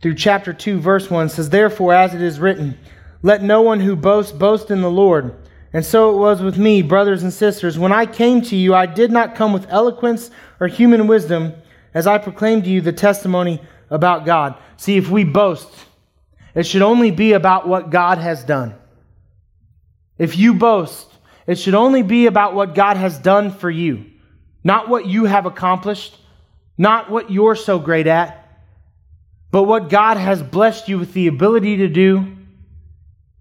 through 0.00 0.14
chapter 0.14 0.52
2 0.52 0.80
verse 0.80 1.10
1 1.10 1.28
says, 1.28 1.50
Therefore, 1.50 1.94
as 1.94 2.14
it 2.14 2.20
is 2.20 2.40
written, 2.40 2.78
let 3.22 3.42
no 3.42 3.62
one 3.62 3.80
who 3.80 3.94
boasts 3.94 4.32
boast 4.32 4.70
in 4.70 4.80
the 4.80 4.90
Lord. 4.90 5.34
And 5.72 5.84
so 5.84 6.14
it 6.14 6.18
was 6.18 6.42
with 6.42 6.58
me, 6.58 6.82
brothers 6.82 7.22
and 7.22 7.32
sisters. 7.32 7.78
When 7.78 7.92
I 7.92 8.04
came 8.04 8.42
to 8.42 8.56
you, 8.56 8.74
I 8.74 8.86
did 8.86 9.10
not 9.10 9.34
come 9.34 9.52
with 9.52 9.66
eloquence 9.70 10.30
or 10.60 10.66
human 10.66 11.06
wisdom, 11.06 11.54
as 11.94 12.06
I 12.06 12.18
proclaimed 12.18 12.64
to 12.64 12.70
you 12.70 12.80
the 12.80 12.92
testimony 12.92 13.60
about 13.88 14.26
God. 14.26 14.56
See, 14.76 14.96
if 14.96 15.08
we 15.08 15.24
boast, 15.24 15.68
it 16.54 16.66
should 16.66 16.82
only 16.82 17.10
be 17.10 17.32
about 17.32 17.66
what 17.66 17.90
God 17.90 18.18
has 18.18 18.44
done. 18.44 18.74
If 20.18 20.36
you 20.36 20.54
boast, 20.54 21.08
it 21.46 21.58
should 21.58 21.74
only 21.74 22.02
be 22.02 22.26
about 22.26 22.54
what 22.54 22.74
God 22.74 22.96
has 22.96 23.18
done 23.18 23.50
for 23.50 23.70
you. 23.70 24.06
Not 24.62 24.88
what 24.88 25.06
you 25.06 25.24
have 25.24 25.46
accomplished, 25.46 26.16
not 26.78 27.10
what 27.10 27.30
you're 27.30 27.56
so 27.56 27.78
great 27.78 28.06
at, 28.06 28.38
but 29.50 29.64
what 29.64 29.88
God 29.88 30.16
has 30.16 30.42
blessed 30.42 30.88
you 30.88 30.98
with 30.98 31.12
the 31.14 31.26
ability 31.26 31.78
to 31.78 31.88
do 31.88 32.36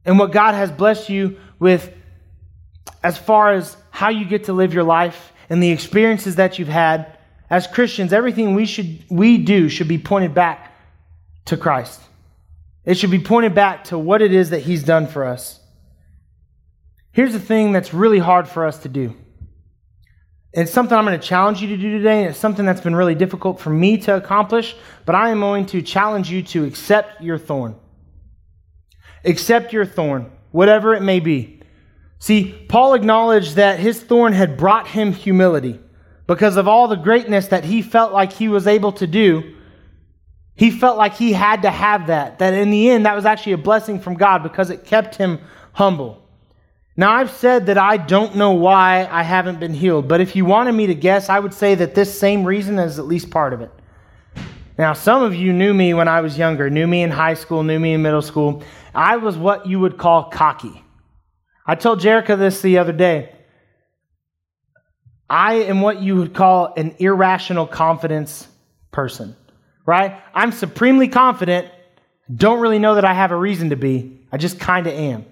and 0.03 0.17
what 0.17 0.31
God 0.31 0.53
has 0.53 0.71
blessed 0.71 1.09
you 1.09 1.37
with 1.59 1.93
as 3.03 3.17
far 3.17 3.53
as 3.53 3.75
how 3.89 4.09
you 4.09 4.25
get 4.25 4.45
to 4.45 4.53
live 4.53 4.73
your 4.73 4.83
life 4.83 5.31
and 5.49 5.61
the 5.61 5.71
experiences 5.71 6.35
that 6.35 6.59
you've 6.59 6.67
had. 6.67 7.17
As 7.49 7.67
Christians, 7.67 8.13
everything 8.13 8.55
we 8.55 8.65
should 8.65 9.03
we 9.09 9.37
do 9.37 9.67
should 9.67 9.87
be 9.87 9.97
pointed 9.97 10.33
back 10.33 10.73
to 11.45 11.57
Christ. 11.57 11.99
It 12.85 12.97
should 12.97 13.11
be 13.11 13.19
pointed 13.19 13.53
back 13.53 13.85
to 13.85 13.97
what 13.97 14.21
it 14.21 14.33
is 14.33 14.51
that 14.51 14.61
he's 14.61 14.83
done 14.83 15.07
for 15.07 15.25
us. 15.25 15.59
Here's 17.11 17.33
the 17.33 17.39
thing 17.39 17.73
that's 17.73 17.93
really 17.93 18.19
hard 18.19 18.47
for 18.47 18.65
us 18.65 18.79
to 18.79 18.89
do. 18.89 19.15
It's 20.53 20.71
something 20.71 20.97
I'm 20.97 21.05
going 21.05 21.19
to 21.19 21.25
challenge 21.25 21.61
you 21.61 21.69
to 21.69 21.77
do 21.77 21.97
today. 21.97 22.21
and 22.21 22.29
It's 22.29 22.39
something 22.39 22.65
that's 22.65 22.81
been 22.81 22.95
really 22.95 23.15
difficult 23.15 23.59
for 23.59 23.69
me 23.69 23.97
to 23.99 24.15
accomplish, 24.15 24.75
but 25.05 25.15
I 25.15 25.29
am 25.29 25.39
going 25.39 25.65
to 25.67 25.81
challenge 25.81 26.29
you 26.29 26.43
to 26.43 26.65
accept 26.65 27.21
your 27.21 27.37
thorn. 27.37 27.75
Accept 29.23 29.71
your 29.71 29.85
thorn, 29.85 30.31
whatever 30.51 30.93
it 30.93 31.01
may 31.01 31.19
be. 31.19 31.60
See, 32.21 32.53
Paul 32.69 32.93
acknowledged 32.93 33.55
that 33.55 33.79
his 33.79 33.99
thorn 33.99 34.33
had 34.33 34.55
brought 34.55 34.85
him 34.85 35.11
humility 35.11 35.79
because 36.27 36.55
of 36.55 36.67
all 36.67 36.87
the 36.87 36.95
greatness 36.95 37.47
that 37.47 37.63
he 37.63 37.81
felt 37.81 38.13
like 38.13 38.31
he 38.31 38.47
was 38.47 38.67
able 38.67 38.91
to 38.91 39.07
do. 39.07 39.55
He 40.53 40.69
felt 40.69 40.99
like 40.99 41.15
he 41.15 41.33
had 41.33 41.63
to 41.63 41.71
have 41.71 42.07
that. 42.07 42.37
That 42.37 42.53
in 42.53 42.69
the 42.69 42.91
end, 42.91 43.07
that 43.07 43.15
was 43.15 43.25
actually 43.25 43.53
a 43.53 43.57
blessing 43.57 43.99
from 43.99 44.13
God 44.13 44.43
because 44.43 44.69
it 44.69 44.85
kept 44.85 45.15
him 45.15 45.39
humble. 45.73 46.23
Now, 46.95 47.11
I've 47.11 47.31
said 47.31 47.65
that 47.65 47.79
I 47.79 47.97
don't 47.97 48.35
know 48.35 48.51
why 48.51 49.07
I 49.09 49.23
haven't 49.23 49.59
been 49.59 49.73
healed, 49.73 50.07
but 50.07 50.21
if 50.21 50.35
you 50.35 50.45
wanted 50.45 50.73
me 50.73 50.85
to 50.87 50.95
guess, 50.95 51.27
I 51.27 51.39
would 51.39 51.55
say 51.55 51.73
that 51.73 51.95
this 51.95 52.15
same 52.15 52.43
reason 52.43 52.77
is 52.77 52.99
at 52.99 53.07
least 53.07 53.31
part 53.31 53.51
of 53.51 53.61
it. 53.61 53.71
Now, 54.77 54.93
some 54.93 55.23
of 55.23 55.33
you 55.33 55.53
knew 55.53 55.73
me 55.73 55.95
when 55.95 56.07
I 56.07 56.21
was 56.21 56.37
younger, 56.37 56.69
knew 56.69 56.85
me 56.85 57.01
in 57.01 57.09
high 57.09 57.33
school, 57.33 57.63
knew 57.63 57.79
me 57.79 57.93
in 57.93 58.03
middle 58.03 58.21
school. 58.21 58.61
I 58.93 59.17
was 59.17 59.37
what 59.37 59.65
you 59.65 59.79
would 59.79 59.97
call 59.97 60.25
cocky. 60.25 60.80
I 61.71 61.75
told 61.75 62.01
Jerica 62.01 62.37
this 62.37 62.61
the 62.61 62.79
other 62.79 62.91
day. 62.91 63.33
I 65.29 65.53
am 65.53 65.79
what 65.79 66.01
you 66.01 66.17
would 66.17 66.33
call 66.33 66.73
an 66.75 66.95
irrational 66.99 67.65
confidence 67.65 68.45
person, 68.91 69.37
right? 69.85 70.21
I'm 70.33 70.51
supremely 70.51 71.07
confident, 71.07 71.69
don't 72.35 72.59
really 72.59 72.77
know 72.77 72.95
that 72.95 73.05
I 73.05 73.13
have 73.13 73.31
a 73.31 73.37
reason 73.37 73.69
to 73.69 73.77
be. 73.77 74.19
I 74.33 74.35
just 74.35 74.59
kind 74.59 74.85
of 74.85 74.93
am, 74.93 75.23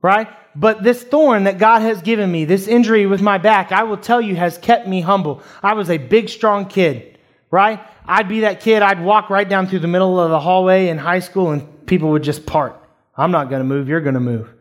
right? 0.00 0.26
But 0.56 0.82
this 0.82 1.02
thorn 1.02 1.44
that 1.44 1.58
God 1.58 1.82
has 1.82 2.00
given 2.00 2.32
me, 2.32 2.46
this 2.46 2.66
injury 2.66 3.04
with 3.04 3.20
my 3.20 3.36
back, 3.36 3.72
I 3.72 3.82
will 3.82 3.98
tell 3.98 4.22
you 4.22 4.36
has 4.36 4.56
kept 4.56 4.88
me 4.88 5.02
humble. 5.02 5.42
I 5.62 5.74
was 5.74 5.90
a 5.90 5.98
big, 5.98 6.30
strong 6.30 6.64
kid, 6.64 7.18
right? 7.50 7.78
I'd 8.06 8.26
be 8.30 8.40
that 8.40 8.60
kid, 8.60 8.80
I'd 8.80 9.04
walk 9.04 9.28
right 9.28 9.46
down 9.46 9.66
through 9.66 9.80
the 9.80 9.86
middle 9.86 10.18
of 10.18 10.30
the 10.30 10.40
hallway 10.40 10.88
in 10.88 10.96
high 10.96 11.20
school 11.20 11.50
and 11.50 11.84
people 11.86 12.08
would 12.12 12.22
just 12.22 12.46
part. 12.46 12.82
I'm 13.18 13.32
not 13.32 13.50
going 13.50 13.60
to 13.60 13.68
move, 13.68 13.86
you're 13.86 14.00
going 14.00 14.14
to 14.14 14.20
move. 14.20 14.54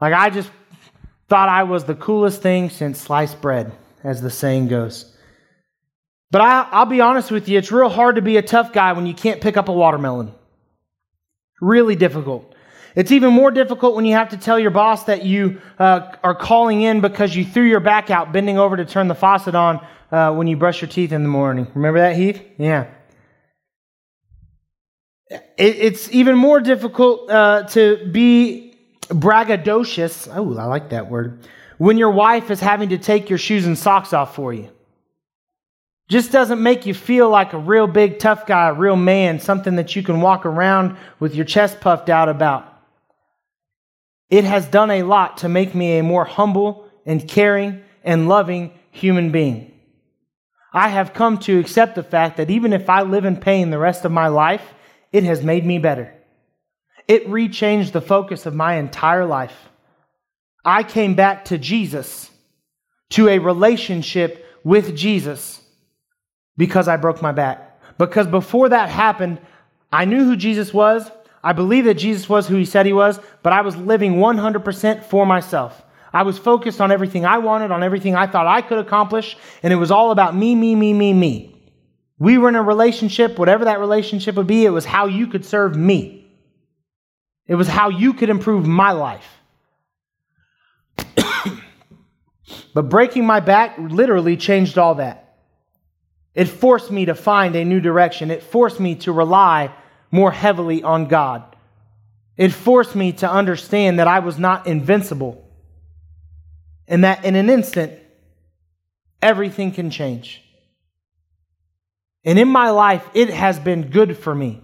Like 0.00 0.14
I 0.14 0.30
just 0.30 0.50
thought 1.28 1.48
I 1.48 1.64
was 1.64 1.84
the 1.84 1.94
coolest 1.94 2.42
thing 2.42 2.70
since 2.70 3.00
sliced 3.00 3.40
bread, 3.40 3.72
as 4.04 4.20
the 4.20 4.30
saying 4.30 4.68
goes. 4.68 5.12
But 6.30 6.40
I, 6.40 6.80
will 6.80 6.86
be 6.86 7.00
honest 7.00 7.30
with 7.30 7.48
you, 7.48 7.58
it's 7.58 7.72
real 7.72 7.88
hard 7.88 8.16
to 8.16 8.22
be 8.22 8.36
a 8.36 8.42
tough 8.42 8.72
guy 8.72 8.92
when 8.92 9.06
you 9.06 9.14
can't 9.14 9.40
pick 9.40 9.56
up 9.56 9.68
a 9.68 9.72
watermelon. 9.72 10.32
Really 11.60 11.96
difficult. 11.96 12.54
It's 12.94 13.12
even 13.12 13.32
more 13.32 13.50
difficult 13.50 13.94
when 13.94 14.04
you 14.04 14.14
have 14.14 14.30
to 14.30 14.36
tell 14.36 14.58
your 14.58 14.70
boss 14.70 15.04
that 15.04 15.24
you 15.24 15.60
uh, 15.78 16.12
are 16.24 16.34
calling 16.34 16.82
in 16.82 17.00
because 17.00 17.36
you 17.36 17.44
threw 17.44 17.64
your 17.64 17.80
back 17.80 18.10
out 18.10 18.32
bending 18.32 18.58
over 18.58 18.76
to 18.76 18.84
turn 18.84 19.06
the 19.06 19.14
faucet 19.14 19.54
on 19.54 19.86
uh, 20.10 20.32
when 20.32 20.46
you 20.46 20.56
brush 20.56 20.80
your 20.80 20.88
teeth 20.88 21.12
in 21.12 21.22
the 21.22 21.28
morning. 21.28 21.66
Remember 21.74 22.00
that, 22.00 22.16
Heath? 22.16 22.42
Yeah. 22.58 22.86
It, 25.30 25.40
it's 25.58 26.10
even 26.10 26.36
more 26.36 26.60
difficult 26.60 27.30
uh, 27.30 27.64
to 27.70 28.08
be 28.10 28.65
braggadocious. 29.08 30.28
Oh, 30.34 30.56
I 30.58 30.64
like 30.64 30.90
that 30.90 31.10
word. 31.10 31.40
When 31.78 31.98
your 31.98 32.10
wife 32.10 32.50
is 32.50 32.60
having 32.60 32.90
to 32.90 32.98
take 32.98 33.28
your 33.28 33.38
shoes 33.38 33.66
and 33.66 33.76
socks 33.76 34.12
off 34.12 34.34
for 34.34 34.52
you. 34.52 34.70
Just 36.08 36.30
doesn't 36.30 36.62
make 36.62 36.86
you 36.86 36.94
feel 36.94 37.28
like 37.28 37.52
a 37.52 37.58
real 37.58 37.88
big 37.88 38.20
tough 38.20 38.46
guy, 38.46 38.68
a 38.68 38.74
real 38.74 38.94
man, 38.94 39.40
something 39.40 39.76
that 39.76 39.96
you 39.96 40.02
can 40.04 40.20
walk 40.20 40.46
around 40.46 40.96
with 41.18 41.34
your 41.34 41.44
chest 41.44 41.80
puffed 41.80 42.08
out 42.08 42.28
about. 42.28 42.72
It 44.30 44.44
has 44.44 44.66
done 44.66 44.90
a 44.90 45.02
lot 45.02 45.38
to 45.38 45.48
make 45.48 45.74
me 45.74 45.98
a 45.98 46.04
more 46.04 46.24
humble 46.24 46.88
and 47.04 47.26
caring 47.26 47.82
and 48.04 48.28
loving 48.28 48.72
human 48.90 49.32
being. 49.32 49.72
I 50.72 50.88
have 50.88 51.14
come 51.14 51.38
to 51.38 51.58
accept 51.58 51.94
the 51.94 52.02
fact 52.02 52.36
that 52.36 52.50
even 52.50 52.72
if 52.72 52.88
I 52.88 53.02
live 53.02 53.24
in 53.24 53.36
pain 53.36 53.70
the 53.70 53.78
rest 53.78 54.04
of 54.04 54.12
my 54.12 54.28
life, 54.28 54.74
it 55.10 55.24
has 55.24 55.42
made 55.42 55.64
me 55.64 55.78
better. 55.78 56.12
It 57.08 57.28
rechanged 57.28 57.92
the 57.92 58.00
focus 58.00 58.46
of 58.46 58.54
my 58.54 58.74
entire 58.74 59.24
life. 59.24 59.56
I 60.64 60.82
came 60.82 61.14
back 61.14 61.46
to 61.46 61.58
Jesus, 61.58 62.30
to 63.10 63.28
a 63.28 63.38
relationship 63.38 64.44
with 64.64 64.96
Jesus, 64.96 65.62
because 66.56 66.88
I 66.88 66.96
broke 66.96 67.22
my 67.22 67.32
back. 67.32 67.80
Because 67.98 68.26
before 68.26 68.70
that 68.70 68.88
happened, 68.88 69.40
I 69.92 70.04
knew 70.04 70.24
who 70.24 70.36
Jesus 70.36 70.74
was. 70.74 71.08
I 71.42 71.52
believed 71.52 71.86
that 71.86 71.94
Jesus 71.94 72.28
was 72.28 72.48
who 72.48 72.56
he 72.56 72.64
said 72.64 72.86
he 72.86 72.92
was, 72.92 73.20
but 73.44 73.52
I 73.52 73.60
was 73.60 73.76
living 73.76 74.16
100% 74.16 75.04
for 75.04 75.24
myself. 75.24 75.80
I 76.12 76.22
was 76.22 76.38
focused 76.38 76.80
on 76.80 76.90
everything 76.90 77.24
I 77.24 77.38
wanted, 77.38 77.70
on 77.70 77.84
everything 77.84 78.16
I 78.16 78.26
thought 78.26 78.46
I 78.46 78.62
could 78.62 78.78
accomplish, 78.78 79.36
and 79.62 79.72
it 79.72 79.76
was 79.76 79.92
all 79.92 80.10
about 80.10 80.34
me, 80.34 80.56
me, 80.56 80.74
me, 80.74 80.92
me, 80.92 81.12
me. 81.12 81.52
We 82.18 82.38
were 82.38 82.48
in 82.48 82.56
a 82.56 82.62
relationship, 82.62 83.38
whatever 83.38 83.66
that 83.66 83.78
relationship 83.78 84.34
would 84.34 84.46
be, 84.46 84.64
it 84.64 84.70
was 84.70 84.84
how 84.84 85.06
you 85.06 85.28
could 85.28 85.44
serve 85.44 85.76
me. 85.76 86.25
It 87.48 87.54
was 87.54 87.68
how 87.68 87.88
you 87.90 88.12
could 88.12 88.28
improve 88.28 88.66
my 88.66 88.92
life. 88.92 89.26
but 92.74 92.88
breaking 92.88 93.26
my 93.26 93.40
back 93.40 93.76
literally 93.78 94.36
changed 94.36 94.78
all 94.78 94.96
that. 94.96 95.38
It 96.34 96.46
forced 96.46 96.90
me 96.90 97.06
to 97.06 97.14
find 97.14 97.56
a 97.56 97.64
new 97.64 97.80
direction. 97.80 98.30
It 98.30 98.42
forced 98.42 98.80
me 98.80 98.96
to 98.96 99.12
rely 99.12 99.72
more 100.10 100.30
heavily 100.30 100.82
on 100.82 101.06
God. 101.06 101.56
It 102.36 102.52
forced 102.52 102.94
me 102.94 103.12
to 103.12 103.30
understand 103.30 103.98
that 103.98 104.08
I 104.08 104.18
was 104.18 104.38
not 104.38 104.66
invincible 104.66 105.46
and 106.88 107.04
that 107.04 107.24
in 107.24 107.34
an 107.34 107.50
instant, 107.50 107.92
everything 109.22 109.72
can 109.72 109.90
change. 109.90 110.42
And 112.24 112.38
in 112.38 112.48
my 112.48 112.70
life, 112.70 113.08
it 113.14 113.30
has 113.30 113.58
been 113.58 113.90
good 113.90 114.18
for 114.18 114.34
me. 114.34 114.62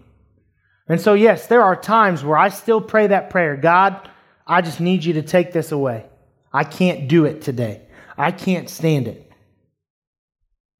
And 0.92 1.00
so, 1.00 1.14
yes, 1.14 1.46
there 1.46 1.62
are 1.62 1.75
times 1.75 2.22
where 2.22 2.37
I 2.37 2.50
still 2.50 2.82
pray 2.82 3.06
that 3.06 3.30
prayer 3.30 3.56
God, 3.56 4.11
I 4.46 4.61
just 4.61 4.78
need 4.78 5.06
you 5.06 5.14
to 5.14 5.22
take 5.22 5.50
this 5.50 5.72
away. 5.72 6.04
I 6.52 6.64
can't 6.64 7.08
do 7.08 7.25
it 7.25 7.40
today. 7.40 7.80
I 8.18 8.30
can't 8.30 8.68
stand 8.68 9.08
it. 9.08 9.32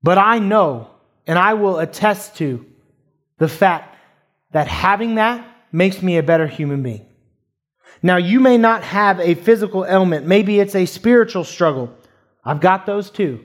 But 0.03 0.19
I 0.19 0.39
know, 0.39 0.91
and 1.27 1.39
I 1.39 1.55
will 1.55 1.79
attest 1.79 2.37
to 2.37 2.67
the 3.39 3.49
fact 3.49 3.97
that 4.51 4.69
having 4.69 5.15
that 5.15 5.47
makes 5.73 6.03
me 6.03 6.19
a 6.19 6.23
better 6.23 6.47
human 6.47 6.83
being. 6.83 7.07
Now, 8.03 8.19
you 8.19 8.39
may 8.39 8.59
not 8.59 8.83
have 8.83 9.19
a 9.19 9.35
physical 9.35 9.87
ailment. 9.87 10.27
Maybe 10.27 10.61
it's 10.61 10.75
a 10.75 10.85
spiritual 10.85 11.45
struggle. 11.45 11.91
I've 12.45 12.61
got 12.61 12.85
those 12.85 13.11
too. 13.11 13.43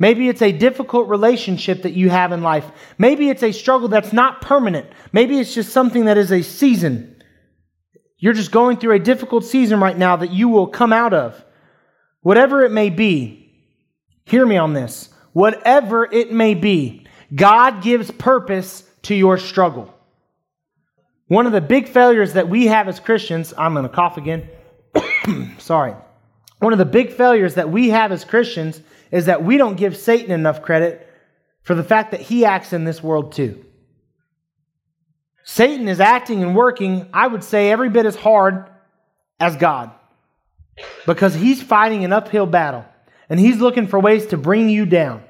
Maybe 0.00 0.30
it's 0.30 0.40
a 0.40 0.50
difficult 0.50 1.08
relationship 1.08 1.82
that 1.82 1.92
you 1.92 2.08
have 2.08 2.32
in 2.32 2.42
life. 2.42 2.64
Maybe 2.96 3.28
it's 3.28 3.42
a 3.42 3.52
struggle 3.52 3.86
that's 3.86 4.14
not 4.14 4.40
permanent. 4.40 4.86
Maybe 5.12 5.38
it's 5.38 5.54
just 5.54 5.72
something 5.72 6.06
that 6.06 6.16
is 6.16 6.32
a 6.32 6.42
season. 6.42 7.22
You're 8.18 8.32
just 8.32 8.50
going 8.50 8.78
through 8.78 8.94
a 8.94 8.98
difficult 8.98 9.44
season 9.44 9.78
right 9.78 9.96
now 9.96 10.16
that 10.16 10.30
you 10.30 10.48
will 10.48 10.66
come 10.66 10.94
out 10.94 11.12
of. 11.12 11.44
Whatever 12.22 12.62
it 12.62 12.72
may 12.72 12.88
be, 12.88 13.52
hear 14.24 14.46
me 14.46 14.56
on 14.56 14.72
this. 14.72 15.10
Whatever 15.34 16.10
it 16.10 16.32
may 16.32 16.54
be, 16.54 17.06
God 17.34 17.82
gives 17.82 18.10
purpose 18.10 18.82
to 19.02 19.14
your 19.14 19.36
struggle. 19.36 19.94
One 21.28 21.46
of 21.46 21.52
the 21.52 21.60
big 21.60 21.88
failures 21.88 22.32
that 22.32 22.48
we 22.48 22.66
have 22.66 22.88
as 22.88 23.00
Christians, 23.00 23.52
I'm 23.56 23.74
going 23.74 23.84
to 23.84 23.94
cough 23.94 24.16
again. 24.16 24.48
Sorry. 25.58 25.94
One 26.58 26.72
of 26.72 26.78
the 26.78 26.86
big 26.86 27.12
failures 27.12 27.54
that 27.54 27.70
we 27.70 27.90
have 27.90 28.12
as 28.12 28.24
Christians 28.24 28.80
is 29.10 29.26
that 29.26 29.44
we 29.44 29.56
don't 29.56 29.76
give 29.76 29.96
Satan 29.96 30.30
enough 30.30 30.62
credit 30.62 31.06
for 31.62 31.74
the 31.74 31.84
fact 31.84 32.12
that 32.12 32.20
he 32.20 32.44
acts 32.44 32.72
in 32.72 32.84
this 32.84 33.02
world 33.02 33.32
too. 33.32 33.64
Satan 35.44 35.88
is 35.88 36.00
acting 36.00 36.42
and 36.42 36.54
working, 36.54 37.08
I 37.12 37.26
would 37.26 37.42
say, 37.42 37.70
every 37.70 37.88
bit 37.88 38.06
as 38.06 38.16
hard 38.16 38.70
as 39.38 39.56
God 39.56 39.90
because 41.06 41.34
he's 41.34 41.62
fighting 41.62 42.04
an 42.04 42.12
uphill 42.12 42.46
battle 42.46 42.84
and 43.28 43.38
he's 43.40 43.58
looking 43.58 43.86
for 43.86 43.98
ways 43.98 44.26
to 44.28 44.36
bring 44.36 44.68
you 44.68 44.86
down, 44.86 45.22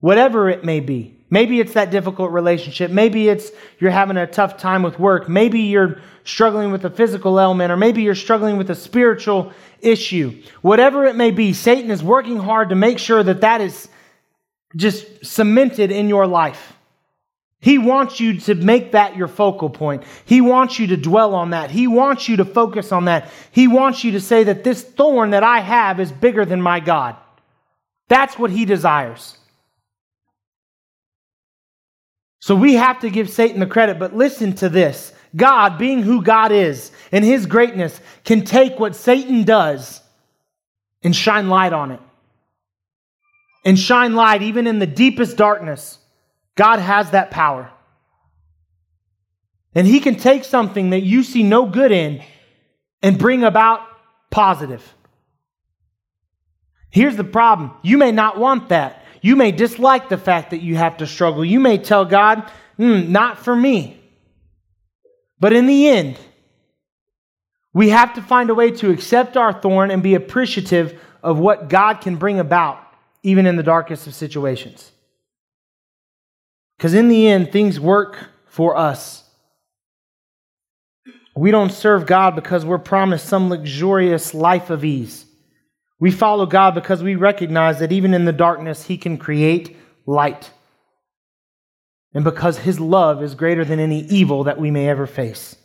whatever 0.00 0.48
it 0.48 0.64
may 0.64 0.80
be. 0.80 1.15
Maybe 1.28 1.58
it's 1.58 1.74
that 1.74 1.90
difficult 1.90 2.30
relationship. 2.30 2.90
Maybe 2.90 3.28
it's 3.28 3.50
you're 3.78 3.90
having 3.90 4.16
a 4.16 4.26
tough 4.26 4.58
time 4.58 4.82
with 4.82 4.98
work. 4.98 5.28
Maybe 5.28 5.60
you're 5.60 6.00
struggling 6.24 6.70
with 6.70 6.84
a 6.84 6.90
physical 6.90 7.40
ailment, 7.40 7.72
or 7.72 7.76
maybe 7.76 8.02
you're 8.02 8.14
struggling 8.14 8.56
with 8.56 8.70
a 8.70 8.74
spiritual 8.74 9.52
issue. 9.80 10.40
Whatever 10.62 11.04
it 11.04 11.16
may 11.16 11.32
be, 11.32 11.52
Satan 11.52 11.90
is 11.90 12.02
working 12.02 12.38
hard 12.38 12.68
to 12.68 12.74
make 12.76 12.98
sure 12.98 13.22
that 13.22 13.40
that 13.40 13.60
is 13.60 13.88
just 14.76 15.24
cemented 15.24 15.90
in 15.90 16.08
your 16.08 16.26
life. 16.26 16.74
He 17.60 17.78
wants 17.78 18.20
you 18.20 18.38
to 18.40 18.54
make 18.54 18.92
that 18.92 19.16
your 19.16 19.28
focal 19.28 19.70
point. 19.70 20.04
He 20.24 20.40
wants 20.40 20.78
you 20.78 20.88
to 20.88 20.96
dwell 20.96 21.34
on 21.34 21.50
that. 21.50 21.70
He 21.70 21.88
wants 21.88 22.28
you 22.28 22.36
to 22.36 22.44
focus 22.44 22.92
on 22.92 23.06
that. 23.06 23.30
He 23.50 23.66
wants 23.66 24.04
you 24.04 24.12
to 24.12 24.20
say 24.20 24.44
that 24.44 24.62
this 24.62 24.82
thorn 24.82 25.30
that 25.30 25.42
I 25.42 25.60
have 25.60 25.98
is 25.98 26.12
bigger 26.12 26.44
than 26.44 26.62
my 26.62 26.78
God. 26.78 27.16
That's 28.08 28.38
what 28.38 28.52
he 28.52 28.64
desires. 28.66 29.36
So 32.46 32.54
we 32.54 32.74
have 32.74 33.00
to 33.00 33.10
give 33.10 33.28
Satan 33.28 33.58
the 33.58 33.66
credit, 33.66 33.98
but 33.98 34.14
listen 34.14 34.52
to 34.58 34.68
this. 34.68 35.12
God, 35.34 35.78
being 35.78 36.00
who 36.00 36.22
God 36.22 36.52
is 36.52 36.92
and 37.10 37.24
his 37.24 37.44
greatness, 37.44 38.00
can 38.22 38.44
take 38.44 38.78
what 38.78 38.94
Satan 38.94 39.42
does 39.42 40.00
and 41.02 41.14
shine 41.14 41.48
light 41.48 41.72
on 41.72 41.90
it. 41.90 41.98
And 43.64 43.76
shine 43.76 44.14
light 44.14 44.42
even 44.42 44.68
in 44.68 44.78
the 44.78 44.86
deepest 44.86 45.36
darkness. 45.36 45.98
God 46.54 46.78
has 46.78 47.10
that 47.10 47.32
power. 47.32 47.68
And 49.74 49.84
he 49.84 49.98
can 49.98 50.14
take 50.14 50.44
something 50.44 50.90
that 50.90 51.02
you 51.02 51.24
see 51.24 51.42
no 51.42 51.66
good 51.66 51.90
in 51.90 52.22
and 53.02 53.18
bring 53.18 53.42
about 53.42 53.80
positive. 54.30 54.94
Here's 56.90 57.16
the 57.16 57.24
problem 57.24 57.72
you 57.82 57.98
may 57.98 58.12
not 58.12 58.38
want 58.38 58.68
that. 58.68 59.02
You 59.22 59.36
may 59.36 59.52
dislike 59.52 60.08
the 60.08 60.18
fact 60.18 60.50
that 60.50 60.62
you 60.62 60.76
have 60.76 60.98
to 60.98 61.06
struggle. 61.06 61.44
You 61.44 61.60
may 61.60 61.78
tell 61.78 62.04
God, 62.04 62.50
mm, 62.78 63.08
not 63.08 63.38
for 63.38 63.56
me. 63.56 64.00
But 65.40 65.52
in 65.52 65.66
the 65.66 65.88
end, 65.88 66.18
We 67.76 67.90
have 67.90 68.14
to 68.14 68.22
find 68.22 68.48
a 68.48 68.54
way 68.54 68.70
to 68.70 68.90
accept 68.90 69.36
our 69.36 69.52
thorn 69.52 69.90
and 69.90 70.02
be 70.02 70.14
appreciative 70.14 70.98
of 71.22 71.38
what 71.38 71.68
God 71.68 72.00
can 72.00 72.16
bring 72.16 72.40
about, 72.40 72.78
even 73.22 73.44
in 73.44 73.56
the 73.56 73.62
darkest 73.62 74.06
of 74.06 74.14
situations. 74.14 74.92
Because 76.78 76.94
in 76.94 77.08
the 77.08 77.28
end, 77.28 77.52
things 77.52 77.78
work 77.78 78.30
for 78.46 78.78
us. 78.78 79.24
We 81.34 81.50
don't 81.50 81.70
serve 81.70 82.06
God 82.06 82.34
because 82.34 82.64
we're 82.64 82.78
promised 82.78 83.26
some 83.26 83.50
luxurious 83.50 84.32
life 84.32 84.70
of 84.70 84.82
ease. 84.82 85.25
We 85.98 86.10
follow 86.10 86.46
God 86.46 86.74
because 86.74 87.02
we 87.02 87.14
recognize 87.14 87.78
that 87.78 87.92
even 87.92 88.12
in 88.12 88.24
the 88.24 88.32
darkness, 88.32 88.84
He 88.84 88.98
can 88.98 89.16
create 89.16 89.76
light. 90.04 90.50
And 92.12 92.24
because 92.24 92.58
His 92.58 92.78
love 92.78 93.22
is 93.22 93.34
greater 93.34 93.64
than 93.64 93.80
any 93.80 94.00
evil 94.00 94.44
that 94.44 94.60
we 94.60 94.70
may 94.70 94.88
ever 94.88 95.06
face. 95.06 95.56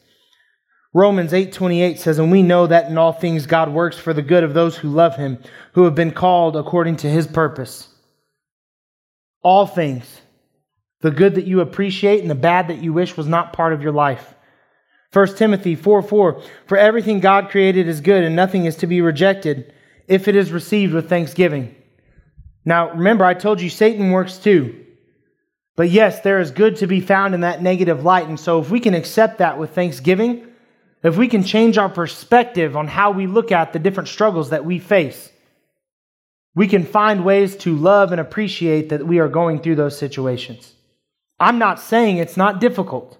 Romans 0.93 1.33
8:28 1.33 1.99
says, 1.99 2.19
"And 2.19 2.31
we 2.31 2.43
know 2.43 2.67
that 2.67 2.89
in 2.89 2.97
all 2.97 3.13
things 3.13 3.45
God 3.45 3.73
works 3.73 3.97
for 3.97 4.13
the 4.13 4.21
good 4.21 4.43
of 4.43 4.53
those 4.53 4.77
who 4.77 4.89
love 4.89 5.15
him, 5.15 5.37
who 5.73 5.85
have 5.85 5.95
been 5.95 6.11
called 6.11 6.57
according 6.57 6.97
to 6.97 7.09
his 7.09 7.27
purpose." 7.27 7.87
All 9.41 9.65
things. 9.65 10.21
The 10.99 11.11
good 11.11 11.35
that 11.35 11.47
you 11.47 11.61
appreciate 11.61 12.21
and 12.21 12.29
the 12.29 12.35
bad 12.35 12.67
that 12.67 12.83
you 12.83 12.93
wish 12.93 13.15
was 13.15 13.27
not 13.27 13.53
part 13.53 13.73
of 13.73 13.81
your 13.81 13.93
life. 13.93 14.35
1 15.11 15.37
Timothy 15.37 15.75
4 15.75 16.01
4, 16.01 16.41
For 16.65 16.77
everything 16.77 17.19
God 17.19 17.49
created 17.49 17.87
is 17.87 18.01
good, 18.01 18.23
and 18.23 18.35
nothing 18.35 18.65
is 18.65 18.75
to 18.77 18.87
be 18.87 19.01
rejected 19.01 19.73
if 20.11 20.27
it 20.27 20.35
is 20.35 20.51
received 20.51 20.93
with 20.93 21.07
thanksgiving. 21.07 21.73
Now, 22.65 22.91
remember, 22.91 23.23
I 23.23 23.33
told 23.33 23.61
you 23.61 23.69
Satan 23.69 24.11
works 24.11 24.37
too. 24.37 24.85
But 25.77 25.89
yes, 25.89 26.19
there 26.19 26.41
is 26.41 26.51
good 26.51 26.75
to 26.77 26.87
be 26.87 26.99
found 26.99 27.33
in 27.33 27.41
that 27.41 27.63
negative 27.63 28.03
light. 28.03 28.27
And 28.27 28.37
so, 28.37 28.59
if 28.59 28.69
we 28.69 28.81
can 28.81 28.93
accept 28.93 29.37
that 29.37 29.57
with 29.57 29.73
thanksgiving, 29.73 30.45
if 31.01 31.15
we 31.15 31.29
can 31.29 31.43
change 31.43 31.77
our 31.77 31.87
perspective 31.87 32.75
on 32.75 32.89
how 32.89 33.11
we 33.11 33.25
look 33.25 33.53
at 33.53 33.71
the 33.71 33.79
different 33.79 34.09
struggles 34.09 34.49
that 34.49 34.65
we 34.65 34.79
face, 34.79 35.31
we 36.55 36.67
can 36.67 36.83
find 36.83 37.23
ways 37.23 37.55
to 37.57 37.73
love 37.73 38.11
and 38.11 38.19
appreciate 38.19 38.89
that 38.89 39.07
we 39.07 39.19
are 39.19 39.29
going 39.29 39.61
through 39.61 39.77
those 39.77 39.97
situations. 39.97 40.75
I'm 41.39 41.57
not 41.57 41.79
saying 41.79 42.17
it's 42.17 42.35
not 42.35 42.59
difficult. 42.59 43.17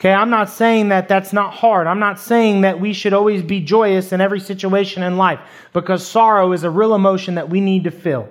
Okay, 0.00 0.12
I'm 0.12 0.30
not 0.30 0.48
saying 0.48 0.90
that 0.90 1.08
that's 1.08 1.32
not 1.32 1.54
hard. 1.54 1.86
I'm 1.88 1.98
not 1.98 2.20
saying 2.20 2.60
that 2.60 2.80
we 2.80 2.92
should 2.92 3.12
always 3.12 3.42
be 3.42 3.60
joyous 3.60 4.12
in 4.12 4.20
every 4.20 4.38
situation 4.38 5.02
in 5.02 5.16
life 5.16 5.40
because 5.72 6.06
sorrow 6.06 6.52
is 6.52 6.62
a 6.62 6.70
real 6.70 6.94
emotion 6.94 7.34
that 7.34 7.50
we 7.50 7.60
need 7.60 7.84
to 7.84 7.90
feel. 7.90 8.28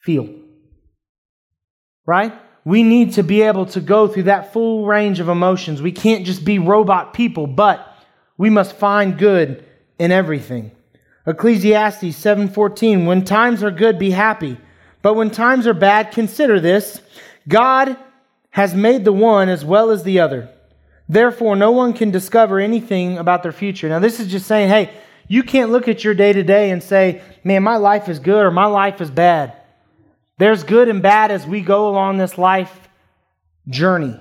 Feel. 0.00 0.34
Right? 2.06 2.32
we 2.64 2.82
need 2.82 3.14
to 3.14 3.22
be 3.22 3.42
able 3.42 3.66
to 3.66 3.80
go 3.80 4.06
through 4.06 4.24
that 4.24 4.52
full 4.52 4.86
range 4.86 5.20
of 5.20 5.28
emotions. 5.28 5.82
We 5.82 5.92
can't 5.92 6.24
just 6.24 6.44
be 6.44 6.58
robot 6.58 7.12
people, 7.12 7.46
but 7.46 7.86
we 8.38 8.50
must 8.50 8.76
find 8.76 9.18
good 9.18 9.64
in 9.98 10.12
everything. 10.12 10.70
Ecclesiastes 11.26 12.16
7:14 12.16 13.06
When 13.06 13.24
times 13.24 13.62
are 13.62 13.70
good 13.70 13.98
be 13.98 14.10
happy, 14.10 14.58
but 15.02 15.14
when 15.14 15.30
times 15.30 15.66
are 15.66 15.74
bad 15.74 16.12
consider 16.12 16.60
this, 16.60 17.00
God 17.48 17.96
has 18.50 18.74
made 18.74 19.04
the 19.04 19.12
one 19.12 19.48
as 19.48 19.64
well 19.64 19.90
as 19.90 20.04
the 20.04 20.20
other. 20.20 20.48
Therefore 21.08 21.56
no 21.56 21.70
one 21.70 21.92
can 21.92 22.10
discover 22.10 22.58
anything 22.58 23.18
about 23.18 23.42
their 23.42 23.52
future. 23.52 23.88
Now 23.88 23.98
this 23.98 24.20
is 24.20 24.30
just 24.30 24.46
saying, 24.46 24.68
hey, 24.68 24.90
you 25.28 25.42
can't 25.42 25.70
look 25.70 25.88
at 25.88 26.04
your 26.04 26.14
day 26.14 26.32
to 26.32 26.42
day 26.42 26.70
and 26.70 26.82
say, 26.82 27.22
man, 27.44 27.62
my 27.62 27.76
life 27.76 28.08
is 28.08 28.18
good 28.18 28.44
or 28.44 28.50
my 28.50 28.66
life 28.66 29.00
is 29.00 29.10
bad. 29.10 29.56
There's 30.38 30.64
good 30.64 30.88
and 30.88 31.02
bad 31.02 31.30
as 31.30 31.46
we 31.46 31.60
go 31.60 31.88
along 31.88 32.18
this 32.18 32.36
life 32.38 32.88
journey. 33.68 34.18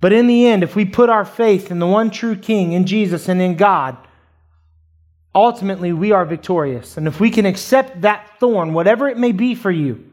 But 0.00 0.12
in 0.12 0.26
the 0.26 0.46
end, 0.46 0.62
if 0.62 0.76
we 0.76 0.84
put 0.84 1.10
our 1.10 1.24
faith 1.24 1.70
in 1.70 1.78
the 1.78 1.86
one 1.86 2.10
true 2.10 2.36
King, 2.36 2.72
in 2.72 2.86
Jesus 2.86 3.28
and 3.28 3.40
in 3.40 3.56
God, 3.56 3.96
ultimately 5.34 5.92
we 5.92 6.12
are 6.12 6.24
victorious. 6.24 6.96
And 6.96 7.06
if 7.06 7.20
we 7.20 7.30
can 7.30 7.46
accept 7.46 8.02
that 8.02 8.38
thorn, 8.38 8.72
whatever 8.72 9.08
it 9.08 9.18
may 9.18 9.32
be 9.32 9.54
for 9.54 9.70
you, 9.70 10.04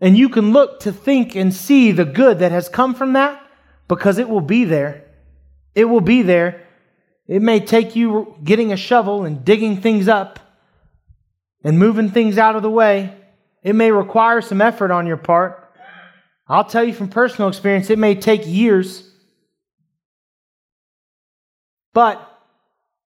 and 0.00 0.16
you 0.16 0.28
can 0.28 0.52
look 0.52 0.80
to 0.80 0.92
think 0.92 1.34
and 1.34 1.52
see 1.52 1.92
the 1.92 2.04
good 2.04 2.38
that 2.38 2.52
has 2.52 2.68
come 2.68 2.94
from 2.94 3.14
that, 3.14 3.42
because 3.88 4.18
it 4.18 4.28
will 4.28 4.40
be 4.40 4.64
there. 4.64 5.04
It 5.74 5.84
will 5.86 6.00
be 6.00 6.22
there. 6.22 6.66
It 7.26 7.42
may 7.42 7.60
take 7.60 7.96
you 7.96 8.36
getting 8.42 8.72
a 8.72 8.76
shovel 8.76 9.24
and 9.24 9.44
digging 9.44 9.80
things 9.80 10.08
up 10.08 10.40
and 11.62 11.78
moving 11.78 12.10
things 12.10 12.38
out 12.38 12.56
of 12.56 12.62
the 12.62 12.70
way. 12.70 13.14
It 13.62 13.74
may 13.74 13.90
require 13.90 14.40
some 14.40 14.60
effort 14.60 14.90
on 14.90 15.06
your 15.06 15.16
part. 15.16 15.72
I'll 16.46 16.64
tell 16.64 16.84
you 16.84 16.94
from 16.94 17.08
personal 17.08 17.48
experience, 17.48 17.90
it 17.90 17.98
may 17.98 18.14
take 18.14 18.46
years, 18.46 19.10
but 21.92 22.26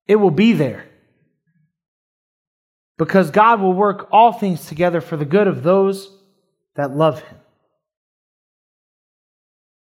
it 0.06 0.16
will 0.16 0.30
be 0.30 0.52
there. 0.52 0.86
Because 2.98 3.30
God 3.30 3.60
will 3.60 3.72
work 3.72 4.08
all 4.12 4.32
things 4.32 4.66
together 4.66 5.00
for 5.00 5.16
the 5.16 5.24
good 5.24 5.48
of 5.48 5.62
those 5.64 6.16
that 6.76 6.96
love 6.96 7.20
Him. 7.20 7.38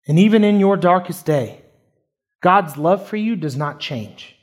And 0.08 0.20
even 0.20 0.44
in 0.44 0.60
your 0.60 0.78
darkest 0.78 1.26
day, 1.26 1.62
God's 2.42 2.78
love 2.78 3.08
for 3.08 3.18
you 3.18 3.36
does 3.36 3.58
not 3.58 3.80
change. 3.80 4.36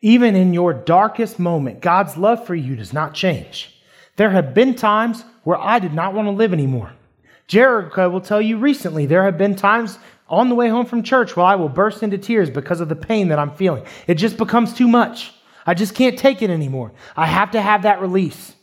Even 0.00 0.36
in 0.36 0.54
your 0.54 0.72
darkest 0.72 1.38
moment, 1.38 1.80
God's 1.80 2.16
love 2.16 2.46
for 2.46 2.54
you 2.54 2.76
does 2.76 2.92
not 2.92 3.14
change. 3.14 3.74
There 4.16 4.30
have 4.30 4.54
been 4.54 4.74
times 4.74 5.24
where 5.44 5.58
I 5.58 5.78
did 5.78 5.94
not 5.94 6.14
want 6.14 6.26
to 6.26 6.32
live 6.32 6.52
anymore. 6.52 6.92
Jerica 7.48 8.10
will 8.10 8.20
tell 8.20 8.40
you 8.40 8.58
recently, 8.58 9.06
there 9.06 9.24
have 9.24 9.36
been 9.36 9.56
times 9.56 9.98
on 10.28 10.48
the 10.48 10.54
way 10.54 10.68
home 10.68 10.86
from 10.86 11.02
church 11.02 11.36
where 11.36 11.46
I 11.46 11.54
will 11.56 11.68
burst 11.68 12.02
into 12.02 12.16
tears 12.16 12.48
because 12.48 12.80
of 12.80 12.88
the 12.88 12.96
pain 12.96 13.28
that 13.28 13.38
I'm 13.38 13.54
feeling. 13.54 13.84
It 14.06 14.14
just 14.14 14.36
becomes 14.36 14.72
too 14.72 14.88
much. 14.88 15.32
I 15.66 15.74
just 15.74 15.94
can't 15.94 16.18
take 16.18 16.42
it 16.42 16.50
anymore. 16.50 16.92
I 17.16 17.26
have 17.26 17.50
to 17.52 17.60
have 17.60 17.82
that 17.82 18.00
release. 18.00 18.54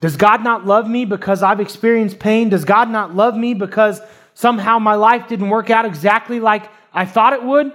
Does 0.00 0.16
God 0.16 0.42
not 0.42 0.64
love 0.64 0.88
me 0.88 1.04
because 1.04 1.42
I've 1.42 1.60
experienced 1.60 2.18
pain? 2.18 2.48
Does 2.48 2.64
God 2.64 2.90
not 2.90 3.14
love 3.14 3.36
me 3.36 3.54
because 3.54 4.00
somehow 4.34 4.78
my 4.78 4.94
life 4.94 5.28
didn't 5.28 5.50
work 5.50 5.68
out 5.68 5.84
exactly 5.84 6.40
like 6.40 6.70
I 6.92 7.04
thought 7.04 7.34
it 7.34 7.42
would? 7.44 7.72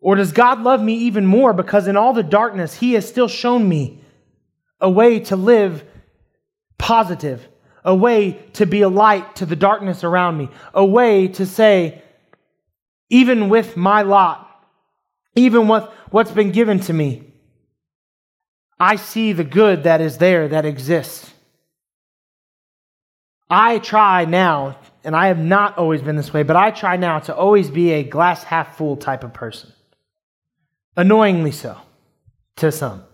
Or 0.00 0.14
does 0.14 0.32
God 0.32 0.62
love 0.62 0.80
me 0.80 0.94
even 0.94 1.26
more 1.26 1.52
because 1.52 1.88
in 1.88 1.96
all 1.96 2.12
the 2.12 2.22
darkness, 2.22 2.74
He 2.74 2.94
has 2.94 3.08
still 3.08 3.28
shown 3.28 3.68
me 3.68 4.00
a 4.80 4.88
way 4.88 5.20
to 5.20 5.36
live 5.36 5.84
positive, 6.78 7.46
a 7.84 7.94
way 7.94 8.32
to 8.54 8.64
be 8.64 8.82
a 8.82 8.88
light 8.88 9.36
to 9.36 9.46
the 9.46 9.56
darkness 9.56 10.04
around 10.04 10.38
me, 10.38 10.48
a 10.72 10.84
way 10.84 11.28
to 11.28 11.44
say, 11.44 12.02
even 13.10 13.48
with 13.48 13.76
my 13.76 14.02
lot, 14.02 14.46
even 15.34 15.68
with 15.68 15.84
what's 16.10 16.30
been 16.30 16.52
given 16.52 16.80
to 16.80 16.92
me, 16.92 17.29
I 18.80 18.96
see 18.96 19.34
the 19.34 19.44
good 19.44 19.84
that 19.84 20.00
is 20.00 20.16
there 20.16 20.48
that 20.48 20.64
exists. 20.64 21.30
I 23.50 23.78
try 23.78 24.24
now, 24.24 24.78
and 25.04 25.14
I 25.14 25.26
have 25.26 25.38
not 25.38 25.76
always 25.76 26.00
been 26.00 26.16
this 26.16 26.32
way, 26.32 26.44
but 26.44 26.56
I 26.56 26.70
try 26.70 26.96
now 26.96 27.18
to 27.20 27.36
always 27.36 27.70
be 27.70 27.90
a 27.92 28.02
glass 28.02 28.42
half 28.42 28.78
full 28.78 28.96
type 28.96 29.22
of 29.22 29.34
person. 29.34 29.72
Annoyingly 30.96 31.52
so 31.52 31.76
to 32.56 32.72
some. 32.72 33.04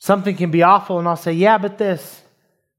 Something 0.00 0.36
can 0.36 0.50
be 0.50 0.62
awful, 0.62 0.98
and 0.98 1.06
I'll 1.06 1.16
say, 1.16 1.32
Yeah, 1.32 1.58
but 1.58 1.78
this. 1.78 2.22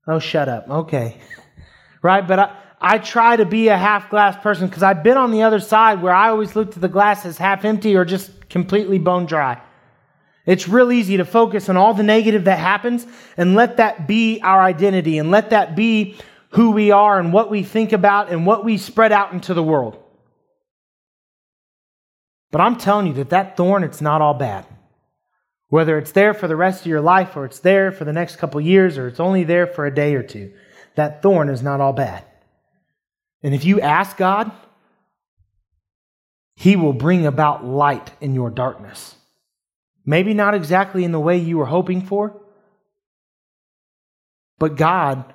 Oh, 0.07 0.19
shut 0.19 0.49
up. 0.49 0.67
Okay. 0.67 1.17
right? 2.01 2.27
But 2.27 2.39
I, 2.39 2.57
I 2.81 2.97
try 2.97 3.35
to 3.37 3.45
be 3.45 3.67
a 3.67 3.77
half 3.77 4.09
glass 4.09 4.35
person 4.41 4.67
because 4.67 4.81
I've 4.81 5.03
been 5.03 5.17
on 5.17 5.31
the 5.31 5.43
other 5.43 5.59
side 5.59 6.01
where 6.01 6.13
I 6.13 6.29
always 6.29 6.55
look 6.55 6.71
to 6.71 6.79
the 6.79 6.89
glass 6.89 7.25
as 7.25 7.37
half 7.37 7.63
empty 7.63 7.95
or 7.95 8.03
just 8.03 8.49
completely 8.49 8.97
bone 8.97 9.27
dry. 9.27 9.61
It's 10.45 10.67
real 10.67 10.91
easy 10.91 11.17
to 11.17 11.25
focus 11.25 11.69
on 11.69 11.77
all 11.77 11.93
the 11.93 12.03
negative 12.03 12.45
that 12.45 12.57
happens 12.57 13.05
and 13.37 13.55
let 13.55 13.77
that 13.77 14.07
be 14.07 14.39
our 14.41 14.61
identity 14.61 15.17
and 15.17 15.29
let 15.29 15.51
that 15.51 15.75
be 15.75 16.17
who 16.49 16.71
we 16.71 16.91
are 16.91 17.19
and 17.19 17.31
what 17.31 17.51
we 17.51 17.63
think 17.63 17.93
about 17.93 18.31
and 18.31 18.45
what 18.45 18.65
we 18.65 18.77
spread 18.77 19.11
out 19.11 19.33
into 19.33 19.53
the 19.53 19.63
world. 19.63 19.97
But 22.51 22.61
I'm 22.61 22.75
telling 22.75 23.07
you 23.07 23.13
that 23.13 23.29
that 23.29 23.55
thorn, 23.55 23.83
it's 23.83 24.01
not 24.01 24.21
all 24.21 24.33
bad. 24.33 24.65
Whether 25.69 25.97
it's 25.97 26.11
there 26.11 26.33
for 26.33 26.49
the 26.49 26.55
rest 26.55 26.81
of 26.81 26.87
your 26.87 26.99
life 26.99 27.37
or 27.37 27.45
it's 27.45 27.59
there 27.59 27.93
for 27.93 28.03
the 28.03 28.11
next 28.11 28.35
couple 28.35 28.59
years 28.59 28.97
or 28.97 29.07
it's 29.07 29.21
only 29.21 29.45
there 29.45 29.67
for 29.67 29.85
a 29.85 29.95
day 29.95 30.15
or 30.15 30.23
two, 30.23 30.51
that 30.95 31.21
thorn 31.21 31.47
is 31.47 31.61
not 31.61 31.79
all 31.79 31.93
bad. 31.93 32.25
And 33.41 33.55
if 33.55 33.63
you 33.63 33.79
ask 33.79 34.17
God, 34.17 34.51
He 36.55 36.75
will 36.75 36.93
bring 36.93 37.25
about 37.25 37.65
light 37.65 38.11
in 38.19 38.35
your 38.35 38.49
darkness. 38.49 39.15
Maybe 40.05 40.33
not 40.33 40.53
exactly 40.53 41.03
in 41.03 41.11
the 41.11 41.19
way 41.19 41.37
you 41.37 41.57
were 41.57 41.65
hoping 41.65 42.01
for, 42.01 42.41
but 44.57 44.75
God 44.75 45.33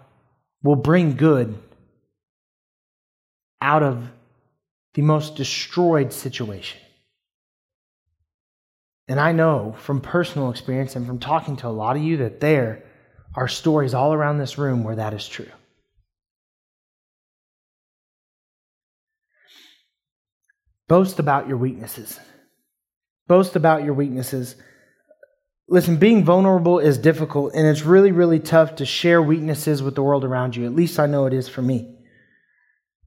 will 0.63 0.77
bring 0.77 1.17
good 1.17 1.57
out 3.61 3.83
of 3.83 4.09
the 4.95 5.03
most 5.03 5.37
destroyed 5.37 6.13
situation. 6.13 6.81
And 9.09 9.21
I 9.21 9.33
know 9.33 9.77
from 9.79 10.01
personal 10.01 10.51
experience 10.51 10.97
and 10.97 11.07
from 11.07 11.21
talking 11.21 11.57
to 11.59 11.69
a 11.69 11.69
lot 11.69 11.97
of 11.97 12.03
you 12.03 12.17
that 12.19 12.41
there 12.41 12.83
are 13.35 13.47
stories 13.47 13.95
all 13.95 14.13
around 14.13 14.39
this 14.39 14.59
room 14.59 14.83
where 14.83 14.97
that 14.97 15.15
is 15.15 15.29
true. 15.29 15.51
Boast 20.89 21.19
about 21.19 21.49
your 21.49 21.57
weaknesses. 21.57 22.19
Boast 23.29 23.57
about 23.57 23.85
your 23.85 23.95
weaknesses. 23.95 24.57
Listen, 25.69 25.97
being 25.97 26.25
vulnerable 26.25 26.79
is 26.79 26.97
difficult, 26.97 27.53
and 27.55 27.67
it's 27.67 27.83
really, 27.83 28.13
really 28.13 28.39
tough 28.39 28.77
to 28.77 28.87
share 28.87 29.21
weaknesses 29.21 29.83
with 29.83 29.97
the 29.97 30.03
world 30.03 30.25
around 30.25 30.55
you. 30.55 30.65
At 30.65 30.77
least 30.77 31.01
I 31.01 31.07
know 31.07 31.27
it 31.27 31.33
is 31.33 31.49
for 31.49 31.63
me. 31.63 31.97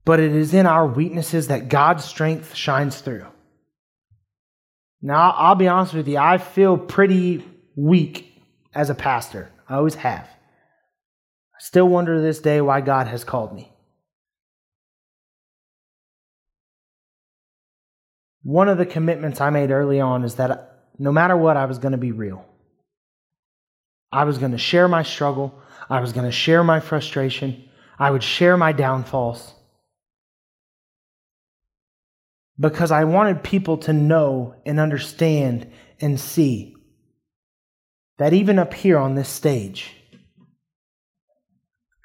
But 0.04 0.20
it 0.20 0.34
is 0.34 0.52
in 0.52 0.66
our 0.66 0.86
weaknesses 0.86 1.48
that 1.48 1.68
God's 1.68 2.04
strength 2.04 2.54
shines 2.54 3.00
through. 3.00 3.26
Now, 5.02 5.30
I'll 5.30 5.54
be 5.54 5.68
honest 5.68 5.94
with 5.94 6.08
you, 6.08 6.18
I 6.18 6.36
feel 6.36 6.76
pretty 6.76 7.44
weak 7.74 8.42
as 8.74 8.90
a 8.90 8.94
pastor. 8.94 9.50
I 9.68 9.76
always 9.76 9.94
have. 9.94 10.24
I 10.24 11.60
still 11.60 11.88
wonder 11.88 12.16
to 12.16 12.20
this 12.20 12.40
day 12.40 12.60
why 12.60 12.82
God 12.82 13.06
has 13.06 13.24
called 13.24 13.54
me. 13.54 13.72
One 18.42 18.68
of 18.68 18.78
the 18.78 18.86
commitments 18.86 19.40
I 19.40 19.50
made 19.50 19.70
early 19.70 20.00
on 20.00 20.24
is 20.24 20.36
that 20.36 20.88
no 20.98 21.12
matter 21.12 21.36
what, 21.36 21.56
I 21.56 21.66
was 21.66 21.78
going 21.78 21.92
to 21.92 21.98
be 21.98 22.12
real. 22.12 22.44
I 24.12 24.24
was 24.24 24.38
going 24.38 24.52
to 24.52 24.58
share 24.58 24.88
my 24.88 25.02
struggle. 25.02 25.54
I 25.88 26.00
was 26.00 26.12
going 26.12 26.26
to 26.26 26.32
share 26.32 26.64
my 26.64 26.80
frustration. 26.80 27.68
I 27.98 28.10
would 28.10 28.22
share 28.22 28.56
my 28.56 28.72
downfalls. 28.72 29.54
Because 32.58 32.90
I 32.90 33.04
wanted 33.04 33.42
people 33.42 33.78
to 33.78 33.92
know 33.92 34.54
and 34.66 34.78
understand 34.78 35.70
and 36.00 36.20
see 36.20 36.74
that 38.18 38.34
even 38.34 38.58
up 38.58 38.74
here 38.74 38.98
on 38.98 39.14
this 39.14 39.28
stage, 39.28 39.94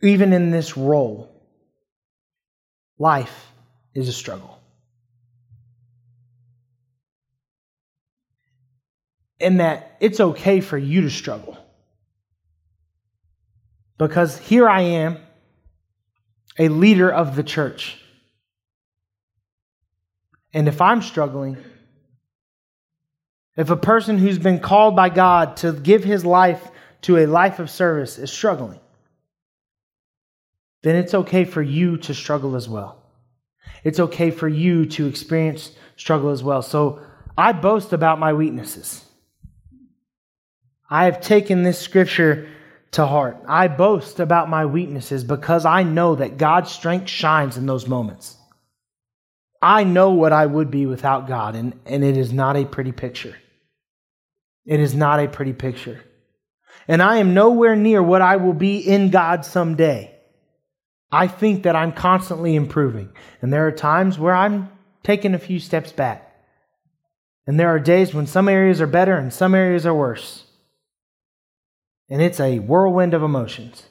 even 0.01 0.31
in 0.31 0.51
this 0.51 0.77
role, 0.77 1.29
life 2.97 3.51
is 3.93 4.07
a 4.07 4.13
struggle. 4.13 4.54
And 9.45 9.60
that 9.60 9.95
it's 9.99 10.19
okay 10.19 10.60
for 10.60 10.75
you 10.75 11.01
to 11.01 11.10
struggle. 11.12 11.55
Because 13.99 14.39
here 14.39 14.67
I 14.67 14.81
am, 14.81 15.19
a 16.58 16.67
leader 16.69 17.12
of 17.12 17.36
the 17.36 17.43
church. 17.43 17.95
And 20.51 20.67
if 20.67 20.81
I'm 20.81 21.03
struggling, 21.03 21.58
if 23.55 23.69
a 23.69 23.77
person 23.77 24.17
who's 24.17 24.39
been 24.39 24.60
called 24.60 24.95
by 24.95 25.10
God 25.10 25.58
to 25.58 25.73
give 25.73 26.03
his 26.03 26.25
life 26.25 26.71
to 27.01 27.17
a 27.17 27.27
life 27.27 27.60
of 27.60 27.69
service 27.69 28.17
is 28.17 28.31
struggling, 28.31 28.79
then 30.81 30.95
it's 30.95 31.13
okay 31.13 31.45
for 31.45 31.62
you 31.62 31.97
to 31.97 32.15
struggle 32.15 32.55
as 32.55 32.67
well. 32.67 32.99
It's 33.84 33.99
okay 33.99 34.31
for 34.31 34.47
you 34.47 34.88
to 34.88 35.05
experience 35.05 35.69
struggle 35.97 36.31
as 36.31 36.41
well. 36.41 36.63
So 36.63 36.99
I 37.38 37.51
boast 37.51 37.93
about 37.93 38.17
my 38.17 38.34
weaknesses. 38.34 39.04
I 40.89 41.05
have 41.05 41.21
taken 41.21 41.63
this 41.63 41.79
scripture 41.79 42.47
to 42.91 43.05
heart. 43.05 43.37
I 43.47 43.67
boast 43.67 44.19
about 44.19 44.49
my 44.49 44.65
weaknesses 44.65 45.23
because 45.23 45.65
I 45.65 45.83
know 45.83 46.15
that 46.15 46.37
God's 46.37 46.71
strength 46.71 47.09
shines 47.09 47.57
in 47.57 47.65
those 47.65 47.87
moments. 47.87 48.37
I 49.61 49.83
know 49.83 50.11
what 50.11 50.31
I 50.31 50.45
would 50.45 50.69
be 50.69 50.85
without 50.85 51.27
God, 51.27 51.55
and, 51.55 51.79
and 51.85 52.03
it 52.03 52.17
is 52.17 52.31
not 52.31 52.55
a 52.55 52.65
pretty 52.65 52.91
picture. 52.91 53.35
It 54.65 54.79
is 54.79 54.93
not 54.93 55.19
a 55.19 55.27
pretty 55.27 55.53
picture. 55.53 56.01
And 56.87 57.01
I 57.01 57.17
am 57.17 57.33
nowhere 57.33 57.75
near 57.75 58.01
what 58.01 58.21
I 58.21 58.35
will 58.35 58.53
be 58.53 58.77
in 58.77 59.09
God 59.09 59.43
someday. 59.43 60.11
I 61.11 61.27
think 61.27 61.63
that 61.63 61.75
I'm 61.75 61.93
constantly 61.93 62.55
improving. 62.55 63.09
And 63.41 63.51
there 63.51 63.67
are 63.67 63.71
times 63.71 64.19
where 64.19 64.35
I'm 64.35 64.69
taking 65.03 65.33
a 65.33 65.39
few 65.39 65.59
steps 65.59 65.91
back. 65.91 66.35
And 67.47 67.59
there 67.59 67.69
are 67.69 67.79
days 67.79 68.13
when 68.13 68.27
some 68.27 68.49
areas 68.49 68.81
are 68.81 68.87
better 68.87 69.15
and 69.15 69.33
some 69.33 69.55
areas 69.55 69.85
are 69.85 69.93
worse. 69.93 70.44
And 72.09 72.21
it's 72.21 72.39
a 72.39 72.59
whirlwind 72.59 73.13
of 73.13 73.23
emotions. 73.23 73.83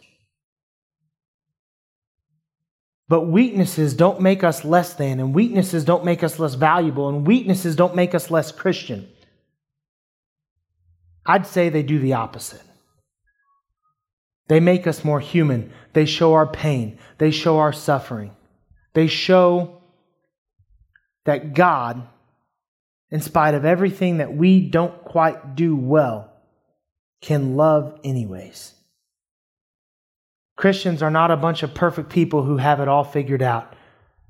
But 3.08 3.22
weaknesses 3.22 3.94
don't 3.94 4.20
make 4.20 4.42
us 4.42 4.64
less 4.64 4.94
than, 4.94 5.20
and 5.20 5.34
weaknesses 5.34 5.84
don't 5.84 6.04
make 6.04 6.22
us 6.22 6.38
less 6.38 6.54
valuable, 6.54 7.08
and 7.08 7.26
weaknesses 7.26 7.76
don't 7.76 7.94
make 7.94 8.14
us 8.14 8.30
less 8.30 8.50
Christian. 8.50 9.08
I'd 11.26 11.46
say 11.46 11.68
they 11.68 11.82
do 11.82 11.98
the 11.98 12.14
opposite. 12.14 12.62
They 14.48 14.60
make 14.60 14.86
us 14.86 15.04
more 15.04 15.20
human. 15.20 15.72
They 15.92 16.04
show 16.04 16.34
our 16.34 16.46
pain. 16.46 16.98
They 17.18 17.30
show 17.30 17.58
our 17.58 17.72
suffering. 17.72 18.34
They 18.94 19.06
show 19.06 19.82
that 21.24 21.54
God, 21.54 22.06
in 23.10 23.20
spite 23.20 23.54
of 23.54 23.64
everything 23.64 24.18
that 24.18 24.34
we 24.34 24.68
don't 24.68 25.04
quite 25.04 25.56
do 25.56 25.76
well, 25.76 26.33
can 27.24 27.56
love 27.56 27.98
anyways. 28.04 28.74
Christians 30.56 31.02
are 31.02 31.10
not 31.10 31.30
a 31.30 31.36
bunch 31.36 31.62
of 31.62 31.74
perfect 31.74 32.10
people 32.10 32.44
who 32.44 32.58
have 32.58 32.80
it 32.80 32.88
all 32.88 33.04
figured 33.04 33.42
out. 33.42 33.74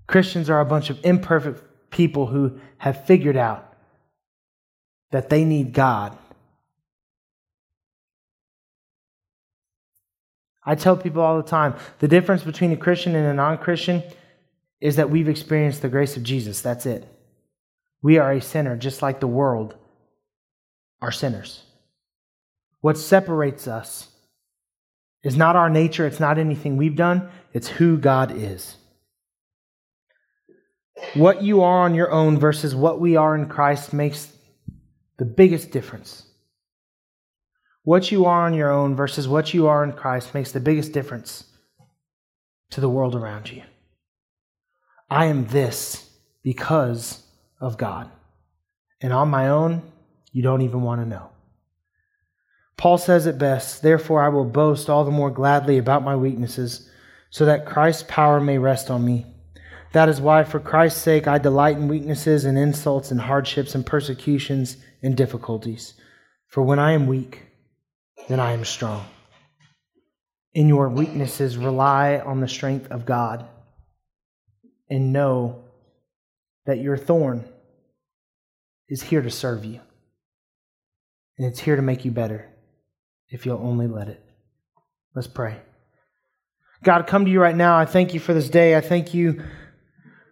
Christians 0.06 0.48
are 0.48 0.60
a 0.60 0.64
bunch 0.64 0.90
of 0.90 0.98
imperfect 1.04 1.90
people 1.90 2.26
who 2.26 2.58
have 2.78 3.04
figured 3.06 3.36
out 3.36 3.74
that 5.10 5.28
they 5.28 5.44
need 5.44 5.72
God 5.72 6.16
I 10.66 10.74
tell 10.74 10.96
people 10.96 11.22
all 11.22 11.36
the 11.36 11.48
time 11.48 11.74
the 11.98 12.08
difference 12.08 12.42
between 12.42 12.72
a 12.72 12.76
Christian 12.76 13.14
and 13.14 13.26
a 13.26 13.34
non 13.34 13.58
Christian 13.58 14.02
is 14.80 14.96
that 14.96 15.10
we've 15.10 15.28
experienced 15.28 15.82
the 15.82 15.88
grace 15.88 16.16
of 16.16 16.22
Jesus. 16.22 16.60
That's 16.60 16.86
it. 16.86 17.06
We 18.02 18.18
are 18.18 18.32
a 18.32 18.40
sinner, 18.40 18.76
just 18.76 19.02
like 19.02 19.20
the 19.20 19.26
world 19.26 19.74
are 21.00 21.12
sinners. 21.12 21.62
What 22.84 22.98
separates 22.98 23.66
us 23.66 24.08
is 25.22 25.38
not 25.38 25.56
our 25.56 25.70
nature, 25.70 26.06
it's 26.06 26.20
not 26.20 26.36
anything 26.36 26.76
we've 26.76 26.94
done, 26.94 27.30
it's 27.54 27.66
who 27.66 27.96
God 27.96 28.30
is. 28.36 28.76
What 31.14 31.42
you 31.42 31.62
are 31.62 31.84
on 31.86 31.94
your 31.94 32.12
own 32.12 32.38
versus 32.38 32.74
what 32.74 33.00
we 33.00 33.16
are 33.16 33.34
in 33.34 33.48
Christ 33.48 33.94
makes 33.94 34.30
the 35.16 35.24
biggest 35.24 35.70
difference. 35.70 36.26
What 37.84 38.12
you 38.12 38.26
are 38.26 38.44
on 38.44 38.52
your 38.52 38.70
own 38.70 38.94
versus 38.94 39.26
what 39.26 39.54
you 39.54 39.66
are 39.66 39.82
in 39.82 39.94
Christ 39.94 40.34
makes 40.34 40.52
the 40.52 40.60
biggest 40.60 40.92
difference 40.92 41.44
to 42.72 42.82
the 42.82 42.90
world 42.90 43.14
around 43.14 43.50
you. 43.50 43.62
I 45.08 45.24
am 45.24 45.46
this 45.46 46.10
because 46.42 47.22
of 47.62 47.78
God. 47.78 48.10
And 49.00 49.10
on 49.10 49.30
my 49.30 49.48
own, 49.48 49.90
you 50.32 50.42
don't 50.42 50.60
even 50.60 50.82
want 50.82 51.00
to 51.00 51.08
know. 51.08 51.30
Paul 52.76 52.98
says 52.98 53.26
it 53.26 53.38
best 53.38 53.82
Therefore, 53.82 54.22
I 54.22 54.28
will 54.28 54.44
boast 54.44 54.90
all 54.90 55.04
the 55.04 55.10
more 55.10 55.30
gladly 55.30 55.78
about 55.78 56.04
my 56.04 56.16
weaknesses, 56.16 56.88
so 57.30 57.44
that 57.46 57.66
Christ's 57.66 58.04
power 58.08 58.40
may 58.40 58.58
rest 58.58 58.90
on 58.90 59.04
me. 59.04 59.26
That 59.92 60.08
is 60.08 60.20
why, 60.20 60.44
for 60.44 60.58
Christ's 60.58 61.00
sake, 61.00 61.28
I 61.28 61.38
delight 61.38 61.76
in 61.76 61.88
weaknesses 61.88 62.44
and 62.44 62.58
insults 62.58 63.10
and 63.10 63.20
hardships 63.20 63.74
and 63.74 63.86
persecutions 63.86 64.76
and 65.02 65.16
difficulties. 65.16 65.94
For 66.48 66.62
when 66.62 66.78
I 66.78 66.92
am 66.92 67.06
weak, 67.06 67.42
then 68.28 68.40
I 68.40 68.52
am 68.52 68.64
strong. 68.64 69.06
In 70.52 70.68
your 70.68 70.88
weaknesses, 70.88 71.56
rely 71.56 72.18
on 72.18 72.40
the 72.40 72.48
strength 72.48 72.90
of 72.90 73.06
God 73.06 73.46
and 74.88 75.12
know 75.12 75.64
that 76.66 76.78
your 76.78 76.96
thorn 76.96 77.44
is 78.88 79.02
here 79.02 79.22
to 79.22 79.30
serve 79.30 79.64
you. 79.64 79.80
And 81.38 81.46
it's 81.46 81.60
here 81.60 81.76
to 81.76 81.82
make 81.82 82.04
you 82.04 82.10
better 82.10 82.53
if 83.34 83.44
you'll 83.44 83.58
only 83.58 83.88
let 83.88 84.06
it. 84.06 84.22
Let's 85.12 85.26
pray. 85.26 85.56
God, 86.84 87.08
come 87.08 87.24
to 87.24 87.30
you 87.30 87.40
right 87.40 87.56
now. 87.56 87.76
I 87.76 87.84
thank 87.84 88.14
you 88.14 88.20
for 88.20 88.32
this 88.32 88.48
day. 88.48 88.76
I 88.76 88.80
thank 88.80 89.12
you 89.12 89.42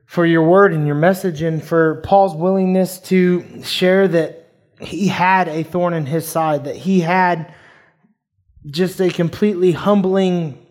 for 0.07 0.25
your 0.25 0.45
word 0.45 0.73
and 0.73 0.87
your 0.87 0.95
message 0.95 1.43
and 1.43 1.63
for 1.63 2.01
Paul's 2.03 2.37
willingness 2.37 3.01
to 3.01 3.65
share 3.65 4.07
that 4.07 4.49
he 4.81 5.09
had 5.09 5.49
a 5.49 5.65
thorn 5.65 5.95
in 5.95 6.07
his 6.07 6.29
side, 6.29 6.65
that 6.65 6.77
he 6.77 7.01
had 7.01 7.53
just 8.67 9.01
a 9.01 9.11
completely 9.11 9.73
humbling 9.73 10.65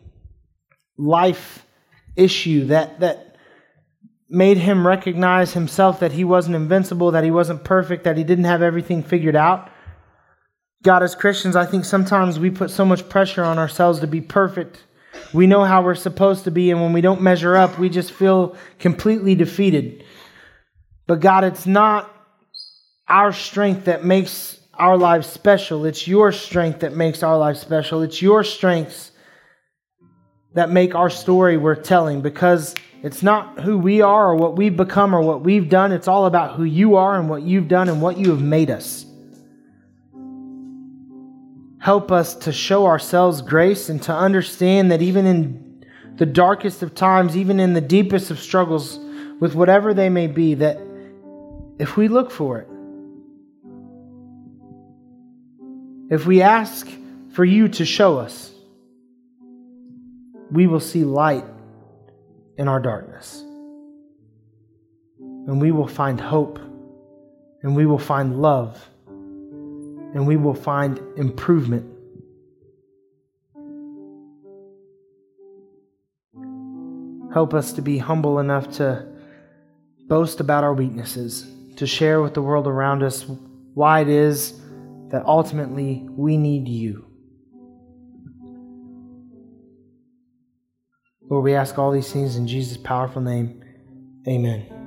life 0.98 1.66
issue 2.16 2.66
that 2.68 3.00
that 3.00 3.36
made 4.30 4.58
him 4.58 4.88
recognize 4.88 5.54
himself 5.54 6.00
that 6.00 6.14
he 6.14 6.24
wasn't 6.24 6.56
invincible, 6.56 7.12
that 7.12 7.24
he 7.24 7.32
wasn't 7.32 7.64
perfect, 7.66 8.06
that 8.06 8.16
he 8.16 8.24
didn't 8.24 8.46
have 8.46 8.62
everything 8.62 9.04
figured 9.04 9.36
out. 9.36 9.70
God, 10.84 11.04
as 11.04 11.14
Christians, 11.14 11.56
I 11.56 11.66
think 11.66 11.86
sometimes 11.86 12.40
we 12.40 12.50
put 12.50 12.72
so 12.72 12.84
much 12.84 13.08
pressure 13.08 13.44
on 13.44 13.60
ourselves 13.60 14.00
to 14.00 14.08
be 14.08 14.22
perfect. 14.22 14.84
We 15.34 15.46
know 15.46 15.64
how 15.64 15.84
we're 15.84 15.96
supposed 15.96 16.44
to 16.46 16.52
be, 16.52 16.72
and 16.72 16.82
when 16.82 16.92
we 16.92 17.02
don't 17.02 17.22
measure 17.22 17.56
up, 17.56 17.78
we 17.78 17.88
just 17.88 18.12
feel 18.12 18.56
completely 18.80 19.36
defeated. 19.36 20.04
But 21.06 21.20
God, 21.20 21.44
it's 21.44 21.68
not 21.68 22.14
our 23.08 23.32
strength 23.32 23.86
that 23.86 24.04
makes 24.04 24.60
our 24.74 24.98
lives 24.98 25.28
special. 25.28 25.86
It's 25.86 26.08
your 26.08 26.32
strength 26.32 26.80
that 26.80 26.96
makes 26.96 27.22
our 27.22 27.38
lives 27.38 27.60
special. 27.60 28.02
It's 28.02 28.22
your 28.22 28.44
strengths 28.44 29.12
that 30.54 30.70
make 30.70 30.96
our 30.96 31.10
story 31.10 31.58
worth 31.58 31.84
telling 31.84 32.22
because 32.22 32.74
it's 33.04 33.22
not 33.22 33.60
who 33.60 33.78
we 33.78 34.02
are 34.02 34.32
or 34.32 34.36
what 34.36 34.58
we've 34.58 34.76
become 34.76 35.14
or 35.14 35.22
what 35.22 35.44
we've 35.44 35.70
done. 35.70 35.92
It's 35.92 36.08
all 36.08 36.26
about 36.26 36.56
who 36.56 36.64
you 36.64 36.96
are 36.96 37.20
and 37.20 37.30
what 37.30 37.44
you've 37.44 37.68
done 37.68 37.90
and 37.90 38.02
what 38.02 38.18
you 38.18 38.32
have 38.32 38.42
made 38.42 38.72
us. 38.72 39.06
Help 41.82 42.12
us 42.12 42.36
to 42.36 42.54
show 42.54 42.86
ourselves 42.86 43.42
grace 43.42 43.90
and 43.90 44.00
to 44.04 44.14
understand 44.14 44.92
that 44.92 45.02
even 45.02 45.26
in 45.26 45.84
the 46.18 46.28
darkest 46.28 46.84
of 46.84 46.94
times, 46.94 47.36
even 47.36 47.60
in 47.60 47.74
the 47.74 47.82
deepest 47.82 48.30
of 48.30 48.40
struggles, 48.40 49.00
with 49.40 49.56
whatever 49.56 49.92
they 49.92 50.08
may 50.08 50.28
be, 50.28 50.54
that 50.54 50.80
if 51.80 51.98
we 51.98 52.08
look 52.08 52.30
for 52.30 52.60
it, 52.60 52.68
if 56.14 56.28
we 56.28 56.44
ask 56.44 56.88
for 57.32 57.44
you 57.44 57.68
to 57.70 57.84
show 57.84 58.20
us, 58.20 58.52
we 60.52 60.68
will 60.68 60.80
see 60.80 61.04
light 61.04 61.46
in 62.60 62.68
our 62.68 62.80
darkness. 62.80 63.42
And 65.18 65.60
we 65.60 65.72
will 65.72 65.88
find 65.88 66.22
hope. 66.22 66.60
And 67.64 67.76
we 67.76 67.88
will 67.88 67.98
find 67.98 68.40
love. 68.40 68.91
And 70.14 70.28
we 70.28 70.36
will 70.38 70.54
find 70.54 71.00
improvement. 71.18 71.88
Help 77.34 77.54
us 77.54 77.72
to 77.74 77.82
be 77.82 77.98
humble 77.98 78.40
enough 78.40 78.70
to 78.74 79.08
boast 80.08 80.42
about 80.42 80.64
our 80.66 80.74
weaknesses, 80.74 81.50
to 81.78 81.88
share 81.88 82.22
with 82.22 82.34
the 82.34 82.42
world 82.42 82.68
around 82.68 83.04
us 83.04 83.26
why 83.74 84.02
it 84.02 84.10
is 84.10 84.60
that 85.12 85.26
ultimately 85.26 86.06
we 86.10 86.36
need 86.36 86.68
you. 86.68 87.06
Lord, 91.30 91.46
we 91.46 91.56
ask 91.56 91.78
all 91.78 91.92
these 91.92 92.12
things 92.12 92.36
in 92.36 92.46
Jesus' 92.46 92.78
powerful 92.78 93.22
name. 93.22 93.64
Amen. 94.28 94.81